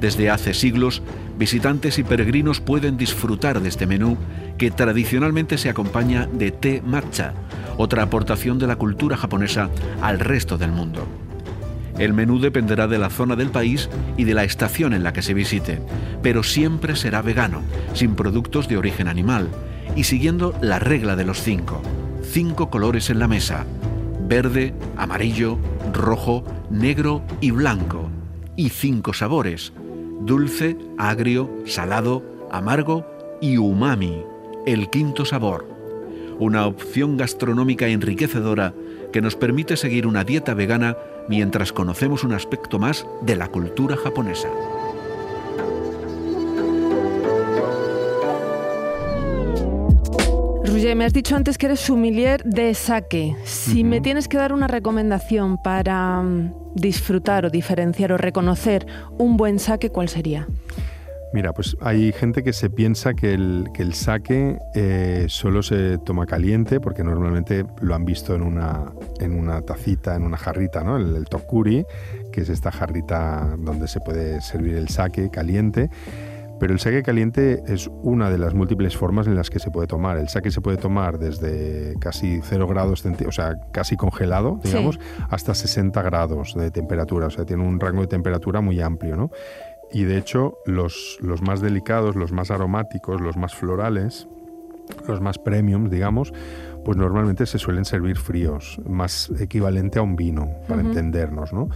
Desde 0.00 0.30
hace 0.30 0.54
siglos, 0.54 1.02
visitantes 1.38 1.98
y 1.98 2.04
peregrinos 2.04 2.60
pueden 2.60 2.96
disfrutar 2.96 3.60
de 3.60 3.68
este 3.68 3.86
menú 3.86 4.16
que 4.58 4.70
tradicionalmente 4.70 5.58
se 5.58 5.68
acompaña 5.68 6.26
de 6.26 6.50
té 6.50 6.82
matcha, 6.84 7.34
otra 7.76 8.02
aportación 8.02 8.58
de 8.58 8.66
la 8.66 8.76
cultura 8.76 9.16
japonesa 9.16 9.70
al 10.00 10.20
resto 10.20 10.58
del 10.58 10.72
mundo. 10.72 11.06
El 11.98 12.12
menú 12.12 12.38
dependerá 12.38 12.88
de 12.88 12.98
la 12.98 13.08
zona 13.08 13.36
del 13.36 13.48
país 13.48 13.88
y 14.18 14.24
de 14.24 14.34
la 14.34 14.44
estación 14.44 14.92
en 14.92 15.02
la 15.02 15.14
que 15.14 15.22
se 15.22 15.32
visite, 15.32 15.80
pero 16.22 16.42
siempre 16.42 16.94
será 16.94 17.22
vegano, 17.22 17.62
sin 17.94 18.14
productos 18.16 18.68
de 18.68 18.76
origen 18.76 19.08
animal 19.08 19.48
y 19.94 20.04
siguiendo 20.04 20.54
la 20.60 20.78
regla 20.78 21.16
de 21.16 21.24
los 21.24 21.40
cinco. 21.40 21.80
Cinco 22.22 22.68
colores 22.68 23.08
en 23.08 23.18
la 23.18 23.28
mesa, 23.28 23.64
verde, 24.26 24.74
amarillo, 24.96 25.58
rojo, 25.92 26.44
negro 26.70 27.22
y 27.40 27.50
blanco. 27.50 28.10
Y 28.56 28.70
cinco 28.70 29.12
sabores, 29.12 29.72
dulce, 30.20 30.76
agrio, 30.98 31.50
salado, 31.66 32.22
amargo 32.50 33.06
y 33.40 33.58
umami, 33.58 34.22
el 34.66 34.88
quinto 34.90 35.24
sabor. 35.24 35.66
Una 36.38 36.66
opción 36.66 37.16
gastronómica 37.16 37.88
enriquecedora 37.88 38.74
que 39.12 39.22
nos 39.22 39.36
permite 39.36 39.76
seguir 39.76 40.06
una 40.06 40.24
dieta 40.24 40.54
vegana 40.54 40.96
mientras 41.28 41.72
conocemos 41.72 42.24
un 42.24 42.32
aspecto 42.32 42.78
más 42.78 43.06
de 43.22 43.36
la 43.36 43.48
cultura 43.48 43.96
japonesa. 43.96 44.48
Me 50.76 51.06
has 51.06 51.12
dicho 51.12 51.34
antes 51.36 51.56
que 51.56 51.66
eres 51.66 51.80
sumilier 51.80 52.44
de 52.44 52.74
sake. 52.74 53.34
Si 53.44 53.82
me 53.82 54.02
tienes 54.02 54.28
que 54.28 54.36
dar 54.36 54.52
una 54.52 54.66
recomendación 54.68 55.56
para 55.62 56.20
mm, 56.20 56.74
disfrutar 56.74 57.46
o 57.46 57.50
diferenciar 57.50 58.12
o 58.12 58.18
reconocer 58.18 58.86
un 59.16 59.38
buen 59.38 59.58
sake, 59.58 59.90
¿cuál 59.90 60.10
sería? 60.10 60.46
Mira, 61.32 61.52
pues 61.54 61.76
hay 61.80 62.12
gente 62.12 62.42
que 62.42 62.52
se 62.52 62.68
piensa 62.68 63.14
que 63.14 63.32
el, 63.32 63.68
que 63.72 63.82
el 63.82 63.94
sake 63.94 64.58
eh, 64.74 65.26
solo 65.28 65.62
se 65.62 65.98
toma 65.98 66.26
caliente, 66.26 66.78
porque 66.78 67.02
normalmente 67.02 67.64
lo 67.80 67.94
han 67.94 68.04
visto 68.04 68.34
en 68.34 68.42
una, 68.42 68.92
en 69.18 69.32
una 69.32 69.62
tacita, 69.62 70.14
en 70.14 70.24
una 70.24 70.36
jarrita, 70.36 70.84
¿no? 70.84 70.98
El, 70.98 71.16
el 71.16 71.24
tokuri, 71.24 71.86
que 72.32 72.42
es 72.42 72.50
esta 72.50 72.70
jarrita 72.70 73.56
donde 73.58 73.88
se 73.88 74.00
puede 74.00 74.42
servir 74.42 74.76
el 74.76 74.88
sake 74.88 75.30
caliente 75.30 75.90
Pero 76.58 76.72
el 76.72 76.80
sake 76.80 77.02
caliente 77.02 77.62
es 77.66 77.90
una 78.02 78.30
de 78.30 78.38
las 78.38 78.54
múltiples 78.54 78.96
formas 78.96 79.26
en 79.26 79.34
las 79.34 79.50
que 79.50 79.58
se 79.58 79.70
puede 79.70 79.86
tomar. 79.86 80.16
El 80.16 80.28
sake 80.28 80.50
se 80.50 80.60
puede 80.60 80.78
tomar 80.78 81.18
desde 81.18 81.94
casi 82.00 82.40
0 82.42 82.66
grados, 82.66 83.04
o 83.04 83.32
sea, 83.32 83.56
casi 83.72 83.96
congelado, 83.96 84.58
digamos, 84.62 84.98
hasta 85.28 85.54
60 85.54 86.00
grados 86.02 86.54
de 86.54 86.70
temperatura. 86.70 87.26
O 87.26 87.30
sea, 87.30 87.44
tiene 87.44 87.62
un 87.62 87.78
rango 87.78 88.00
de 88.00 88.08
temperatura 88.08 88.60
muy 88.60 88.80
amplio, 88.80 89.16
¿no? 89.16 89.30
Y 89.92 90.04
de 90.04 90.18
hecho, 90.18 90.58
los, 90.66 91.18
los 91.20 91.42
más 91.42 91.60
delicados, 91.60 92.16
los 92.16 92.32
más 92.32 92.50
aromáticos, 92.50 93.20
los 93.20 93.36
más 93.36 93.54
florales, 93.54 94.26
los 95.06 95.20
más 95.20 95.38
premium, 95.38 95.88
digamos, 95.88 96.32
pues 96.84 96.96
normalmente 96.96 97.46
se 97.46 97.58
suelen 97.58 97.84
servir 97.84 98.16
fríos, 98.16 98.80
más 98.88 99.30
equivalente 99.40 99.98
a 99.98 100.02
un 100.02 100.16
vino, 100.16 100.50
para 100.68 100.82
entendernos, 100.82 101.52
¿no? 101.52 101.68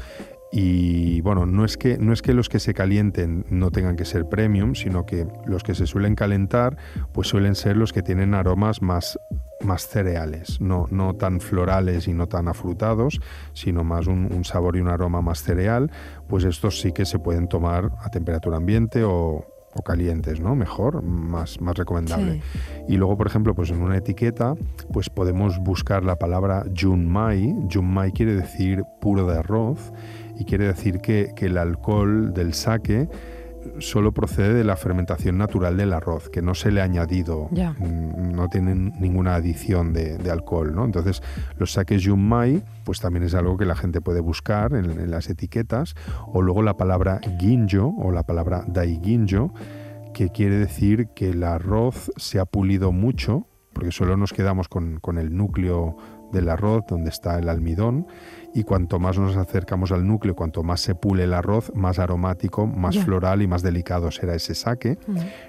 Y 0.52 1.20
bueno, 1.20 1.46
no 1.46 1.64
es, 1.64 1.76
que, 1.76 1.96
no 1.98 2.12
es 2.12 2.22
que 2.22 2.34
los 2.34 2.48
que 2.48 2.58
se 2.58 2.74
calienten 2.74 3.44
no 3.50 3.70
tengan 3.70 3.94
que 3.94 4.04
ser 4.04 4.28
premium, 4.28 4.74
sino 4.74 5.06
que 5.06 5.26
los 5.46 5.62
que 5.62 5.74
se 5.74 5.86
suelen 5.86 6.16
calentar, 6.16 6.76
pues 7.12 7.28
suelen 7.28 7.54
ser 7.54 7.76
los 7.76 7.92
que 7.92 8.02
tienen 8.02 8.34
aromas 8.34 8.82
más, 8.82 9.16
más 9.60 9.86
cereales, 9.86 10.60
no, 10.60 10.86
no 10.90 11.14
tan 11.14 11.40
florales 11.40 12.08
y 12.08 12.14
no 12.14 12.26
tan 12.26 12.48
afrutados, 12.48 13.20
sino 13.52 13.84
más 13.84 14.08
un, 14.08 14.44
sabor 14.44 14.76
y 14.76 14.80
un 14.80 14.88
aroma 14.88 15.20
más 15.20 15.42
cereal, 15.42 15.92
pues 16.28 16.42
estos 16.44 16.80
sí 16.80 16.92
que 16.92 17.04
se 17.04 17.20
pueden 17.20 17.46
tomar 17.46 17.92
a 18.00 18.10
temperatura 18.10 18.56
ambiente 18.56 19.04
o, 19.04 19.46
calientes, 19.84 20.40
¿no? 20.40 20.56
Mejor, 20.56 21.00
más, 21.00 21.60
más 21.60 21.76
recomendable. 21.76 22.42
Y 22.88 22.96
luego, 22.96 23.16
por 23.16 23.28
ejemplo, 23.28 23.54
pues 23.54 23.70
en 23.70 23.80
una 23.80 23.96
etiqueta, 23.96 24.54
pues 24.92 25.08
podemos 25.08 25.58
buscar 25.60 26.04
la 26.04 26.16
palabra 26.16 26.64
Junmai. 26.76 27.54
Junmai 27.72 28.10
quiere 28.10 28.34
decir 28.34 28.82
puro 29.00 29.26
de 29.26 29.38
arroz 29.38 29.92
y 30.40 30.44
quiere 30.46 30.66
decir 30.66 31.00
que, 31.00 31.35
el 31.37 31.59
alcohol 31.59 32.33
del 32.33 32.55
sake 32.55 33.09
solo 33.79 34.12
procede 34.12 34.55
de 34.55 34.64
la 34.64 34.74
fermentación 34.74 35.37
natural 35.37 35.76
del 35.76 35.92
arroz, 35.92 36.31
que 36.31 36.40
no 36.40 36.55
se 36.55 36.70
le 36.70 36.81
ha 36.81 36.85
añadido, 36.85 37.50
mm, 37.50 38.33
no 38.33 38.48
tienen 38.48 38.94
ninguna 38.98 39.35
adición 39.35 39.92
de, 39.92 40.31
alcohol. 40.31 40.74
¿no? 40.74 40.87
Entonces, 40.87 41.22
los 41.59 41.72
sakes 41.72 42.00
Junmai, 42.03 42.62
pues 42.85 43.00
también 43.00 43.24
es 43.24 43.35
algo 43.35 43.59
que 43.59 43.66
la 43.66 43.76
gente 43.76 44.00
puede 44.00 44.20
buscar 44.20 44.72
en, 44.72 45.11
las 45.11 45.29
etiquetas, 45.29 45.94
o 46.26 46.40
luego 46.40 46.62
la 46.62 46.79
palabra 46.79 47.20
ginjo 47.38 47.94
o 47.98 48.11
la 48.12 48.22
palabra 48.22 48.64
daiginjo, 48.66 49.53
que 50.14 50.31
quiere 50.31 50.57
decir 50.57 51.09
que 51.14 51.31
el 51.31 51.44
arroz 51.44 52.11
se 52.16 52.38
ha 52.38 52.46
pulido 52.46 52.92
mucho, 52.92 53.46
porque 53.74 53.92
solo 53.92 54.16
nos 54.16 54.33
quedamos 54.33 54.68
con, 54.68 55.00
con 55.00 55.18
el 55.18 55.37
núcleo 55.37 55.96
del 56.33 56.48
arroz, 56.48 56.85
donde 56.88 57.11
está 57.11 57.38
el 57.38 57.48
almidón, 57.48 58.07
y 58.54 58.64
cuanto 58.64 58.98
más 58.98 59.18
nos 59.18 59.36
acercamos 59.36 59.92
al 59.92 60.06
núcleo, 60.06 60.34
cuanto 60.34 60.62
más 60.62 60.80
se 60.80 60.94
pule 60.94 61.24
el 61.24 61.34
arroz, 61.34 61.72
más 61.74 61.98
aromático, 61.98 62.66
más 62.66 62.98
floral 62.98 63.42
y 63.42 63.46
más 63.46 63.62
delicado 63.62 64.10
será 64.10 64.34
ese 64.34 64.54
saque. 64.54 64.98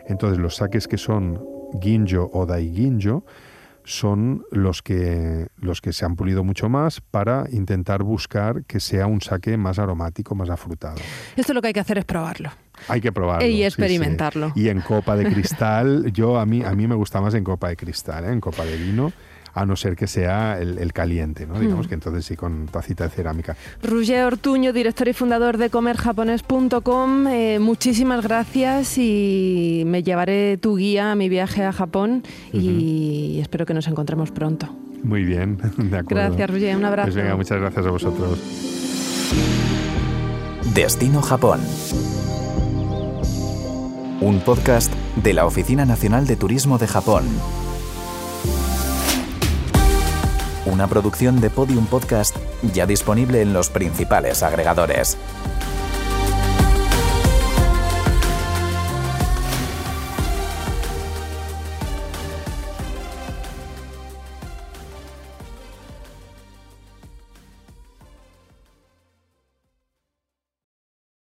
Entonces 0.08 0.40
los 0.40 0.58
saques 0.58 0.88
que 0.88 0.98
son 0.98 1.42
ginjo 1.82 2.30
o 2.34 2.46
daiginjo 2.46 3.26
son 3.84 4.44
los 4.52 4.82
que, 4.82 5.48
los 5.58 5.82
que 5.82 5.92
se 5.92 6.06
han 6.06 6.16
pulido 6.16 6.44
mucho 6.44 6.70
más 6.70 7.02
para 7.02 7.46
intentar 7.52 8.04
buscar 8.04 8.64
que 8.66 8.80
sea 8.80 9.08
un 9.08 9.22
saque 9.22 9.58
más 9.58 9.80
aromático, 9.80 10.36
más 10.36 10.50
afrutado. 10.50 10.98
Esto 11.36 11.54
lo 11.54 11.62
que 11.62 11.70
hay 11.70 11.74
que 11.74 11.80
hacer 11.80 11.98
es 11.98 12.06
probarlo. 12.06 12.52
Hay 12.88 13.02
que 13.02 13.12
probarlo. 13.12 13.48
Y 13.48 13.64
experimentarlo. 13.64 14.54
Y 14.56 14.70
en 14.70 14.82
copa 14.82 15.16
de 15.16 15.32
cristal, 15.32 16.12
yo 16.14 16.40
a 16.40 16.46
mí, 16.46 16.64
a 16.64 16.74
mí 16.76 16.88
me 16.88 16.96
gusta 16.96 17.22
más 17.22 17.34
en 17.34 17.44
copa 17.44 17.70
de 17.70 17.76
cristal, 17.76 18.26
¿eh? 18.26 18.32
en 18.32 18.40
copa 18.40 18.64
de 18.66 18.78
vino 18.78 19.12
a 19.54 19.66
no 19.66 19.76
ser 19.76 19.96
que 19.96 20.08
sea 20.08 20.60
el, 20.60 20.94
caliente, 20.94 21.46
¿no? 21.46 21.60
Digamos 21.60 21.86
mm. 21.86 21.90
que 21.90 21.96
entonces 21.96 22.26
sí 22.26 22.36
con 22.36 22.68
tacita 22.68 23.06
de 23.06 23.10
cerámica. 23.10 23.56
Roger 23.82 24.26
Ortuño, 24.26 24.74
director 24.74 25.08
y 25.08 25.14
fundador 25.14 25.58
de 25.58 25.70
comerjapones.com, 25.70 27.28
eh, 27.28 27.60
muchísimas 27.60 28.24
gracias 28.24 28.98
y 28.98 29.84
me 29.86 30.04
llevaré 30.04 30.58
tu 30.58 30.76
guía 30.76 31.12
a 31.12 31.16
mi 31.16 31.30
viaje 31.30 31.64
a 31.64 31.72
Japón 31.72 32.24
y 32.52 33.40
espero 33.42 33.66
que 33.66 33.74
nos 33.74 33.88
encontremos 33.88 34.32
pronto. 34.32 34.76
Muy 35.04 35.24
bien, 35.24 35.58
de 35.78 35.98
acuerdo. 35.98 36.24
Gracias, 36.24 36.50
Roger, 36.50 36.78
un 36.78 36.86
abrazo. 36.86 37.08
Pues 37.08 37.16
venga, 37.16 37.36
muchas 37.36 37.60
gracias 37.60 37.86
a 37.86 37.90
vosotros. 37.90 38.40
Destino 40.74 41.22
Japón. 41.22 41.60
Un 44.22 44.40
podcast 44.42 44.94
de 45.16 45.34
la 45.34 45.46
Oficina 45.46 45.86
Nacional 45.86 46.28
de 46.28 46.36
Turismo 46.36 46.78
de 46.78 46.88
Japón 46.88 47.26
una 50.66 50.88
producción 50.88 51.42
de 51.42 51.50
Podium 51.50 51.86
Podcast 51.86 52.36
ya 52.74 52.86
disponible 52.86 53.42
en 53.42 53.54
los 53.54 53.70
principales 53.70 54.44
agregadores. 54.44 55.18